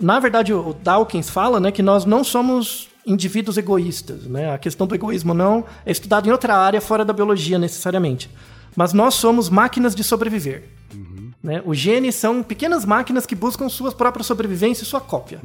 Na 0.00 0.18
verdade, 0.18 0.52
o 0.52 0.74
Dawkins 0.82 1.30
fala 1.30 1.60
né, 1.60 1.70
que 1.70 1.82
nós 1.82 2.04
não 2.04 2.24
somos 2.24 2.88
indivíduos 3.06 3.56
egoístas. 3.56 4.24
Né? 4.24 4.52
A 4.52 4.58
questão 4.58 4.84
do 4.84 4.96
egoísmo 4.96 5.32
não 5.32 5.64
é 5.86 5.92
estudada 5.92 6.26
em 6.26 6.32
outra 6.32 6.56
área 6.56 6.80
fora 6.80 7.04
da 7.04 7.12
biologia, 7.12 7.56
necessariamente. 7.56 8.28
Mas 8.74 8.92
nós 8.92 9.14
somos 9.14 9.48
máquinas 9.48 9.94
de 9.94 10.02
sobreviver. 10.02 10.64
Né? 11.42 11.62
Os 11.64 11.78
genes 11.78 12.14
são 12.14 12.42
pequenas 12.42 12.84
máquinas 12.84 13.24
que 13.24 13.34
buscam 13.34 13.68
sua 13.68 13.90
própria 13.92 14.22
sobrevivência 14.22 14.82
e 14.82 14.86
sua 14.86 15.00
cópia. 15.00 15.40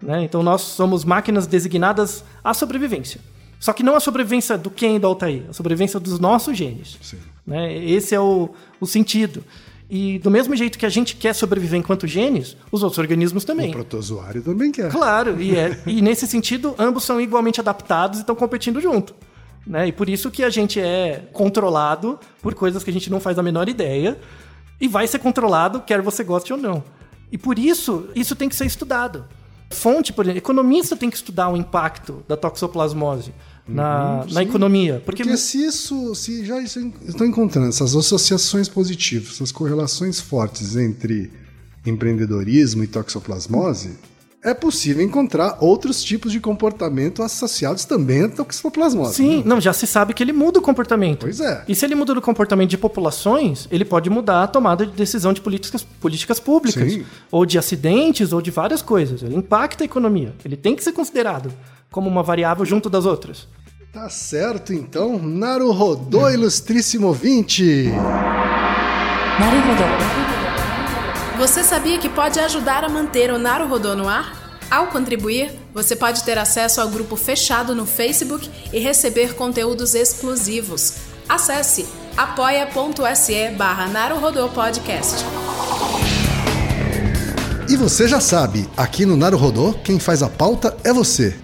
Né? 0.00 0.24
Então 0.24 0.42
nós 0.42 0.62
somos 0.62 1.04
máquinas 1.04 1.46
designadas 1.46 2.24
à 2.42 2.54
sobrevivência. 2.54 3.20
Só 3.60 3.72
que 3.72 3.82
não 3.82 3.94
a 3.96 4.00
sobrevivência 4.00 4.58
do 4.58 4.70
Ken 4.70 4.96
e 4.96 4.98
do 4.98 5.06
Altair, 5.06 5.44
a 5.48 5.52
sobrevivência 5.52 6.00
dos 6.00 6.18
nossos 6.18 6.56
genes. 6.56 6.98
Né? 7.46 7.74
Esse 7.84 8.14
é 8.14 8.20
o, 8.20 8.50
o 8.80 8.86
sentido. 8.86 9.44
E 9.88 10.18
do 10.18 10.30
mesmo 10.30 10.56
jeito 10.56 10.78
que 10.78 10.86
a 10.86 10.88
gente 10.88 11.14
quer 11.14 11.34
sobreviver 11.34 11.78
enquanto 11.78 12.06
genes, 12.06 12.56
os 12.72 12.82
outros 12.82 12.98
organismos 12.98 13.44
também. 13.44 13.68
O 13.68 13.72
protozoário 13.72 14.42
também 14.42 14.72
quer. 14.72 14.90
Claro, 14.90 15.40
e, 15.40 15.56
é, 15.56 15.78
e 15.86 16.00
nesse 16.00 16.26
sentido, 16.26 16.74
ambos 16.78 17.04
são 17.04 17.20
igualmente 17.20 17.60
adaptados 17.60 18.18
e 18.18 18.22
estão 18.22 18.34
competindo 18.34 18.80
junto. 18.80 19.14
Né? 19.66 19.88
E 19.88 19.92
por 19.92 20.08
isso 20.08 20.30
que 20.30 20.42
a 20.42 20.50
gente 20.50 20.80
é 20.80 21.28
controlado 21.32 22.18
por 22.42 22.54
coisas 22.54 22.82
que 22.82 22.90
a 22.90 22.92
gente 22.92 23.10
não 23.10 23.20
faz 23.20 23.38
a 23.38 23.42
menor 23.42 23.68
ideia 23.68 24.18
e 24.80 24.88
vai 24.88 25.06
ser 25.06 25.18
controlado, 25.18 25.80
quer 25.80 26.00
você 26.02 26.24
goste 26.24 26.52
ou 26.52 26.58
não. 26.58 26.82
E 27.30 27.38
por 27.38 27.58
isso, 27.58 28.08
isso 28.14 28.36
tem 28.36 28.48
que 28.48 28.56
ser 28.56 28.66
estudado. 28.66 29.24
Fonte, 29.70 30.12
por 30.12 30.24
exemplo, 30.24 30.38
economista 30.38 30.96
tem 30.96 31.10
que 31.10 31.16
estudar 31.16 31.48
o 31.48 31.56
impacto 31.56 32.24
da 32.28 32.36
toxoplasmose 32.36 33.32
na, 33.66 34.20
Uhum, 34.26 34.32
na 34.32 34.42
economia. 34.42 35.02
Porque, 35.04 35.22
Porque 35.22 35.36
se 35.36 35.64
isso, 35.64 36.14
se 36.14 36.44
já 36.44 36.60
estão 36.60 37.26
encontrando 37.26 37.68
essas 37.68 37.96
associações 37.96 38.68
positivas, 38.68 39.34
essas 39.34 39.50
correlações 39.50 40.20
fortes 40.20 40.76
entre 40.76 41.32
empreendedorismo 41.84 42.84
e 42.84 42.86
toxoplasmose, 42.86 43.98
é 44.44 44.52
possível 44.52 45.02
encontrar 45.02 45.56
outros 45.58 46.04
tipos 46.04 46.30
de 46.30 46.38
comportamento 46.38 47.22
associados 47.22 47.86
também 47.86 48.24
à 48.24 48.28
toxoplasmose. 48.28 49.14
Sim, 49.14 49.38
né? 49.38 49.42
não, 49.46 49.58
já 49.60 49.72
se 49.72 49.86
sabe 49.86 50.12
que 50.12 50.22
ele 50.22 50.34
muda 50.34 50.58
o 50.58 50.62
comportamento. 50.62 51.20
Pois 51.20 51.40
é. 51.40 51.64
E 51.66 51.74
se 51.74 51.84
ele 51.86 51.94
muda 51.94 52.12
o 52.12 52.20
comportamento 52.20 52.68
de 52.68 52.76
populações, 52.76 53.66
ele 53.70 53.86
pode 53.86 54.10
mudar 54.10 54.42
a 54.42 54.46
tomada 54.46 54.84
de 54.84 54.92
decisão 54.92 55.32
de 55.32 55.40
políticas, 55.40 55.82
políticas 55.82 56.38
públicas, 56.38 56.92
Sim. 56.92 57.06
ou 57.30 57.46
de 57.46 57.58
acidentes, 57.58 58.34
ou 58.34 58.42
de 58.42 58.50
várias 58.50 58.82
coisas. 58.82 59.22
Ele 59.22 59.34
impacta 59.34 59.82
a 59.82 59.86
economia. 59.86 60.34
Ele 60.44 60.56
tem 60.56 60.76
que 60.76 60.84
ser 60.84 60.92
considerado 60.92 61.50
como 61.90 62.06
uma 62.08 62.22
variável 62.22 62.66
junto 62.66 62.90
das 62.90 63.06
outras. 63.06 63.48
Tá 63.94 64.10
certo, 64.10 64.74
então. 64.74 65.18
Naruhodô, 65.18 66.28
é. 66.28 66.34
ilustríssimo 66.34 67.14
20. 67.14 67.84
Naruhodô. 69.38 70.23
Você 71.36 71.64
sabia 71.64 71.98
que 71.98 72.08
pode 72.08 72.38
ajudar 72.38 72.84
a 72.84 72.88
manter 72.88 73.32
o 73.32 73.38
Naruhodô 73.38 73.96
no 73.96 74.08
ar? 74.08 74.58
Ao 74.70 74.86
contribuir, 74.86 75.50
você 75.74 75.96
pode 75.96 76.22
ter 76.22 76.38
acesso 76.38 76.80
ao 76.80 76.88
grupo 76.88 77.16
fechado 77.16 77.74
no 77.74 77.84
Facebook 77.84 78.48
e 78.72 78.78
receber 78.78 79.34
conteúdos 79.34 79.96
exclusivos. 79.96 80.94
Acesse 81.28 81.86
apoia.se 82.16 83.50
barra 83.50 83.90
Podcast. 84.54 85.24
E 87.68 87.76
você 87.76 88.06
já 88.06 88.20
sabe, 88.20 88.68
aqui 88.76 89.04
no 89.04 89.16
Naruhodô, 89.16 89.74
quem 89.82 89.98
faz 89.98 90.22
a 90.22 90.28
pauta 90.28 90.76
é 90.84 90.92
você. 90.92 91.43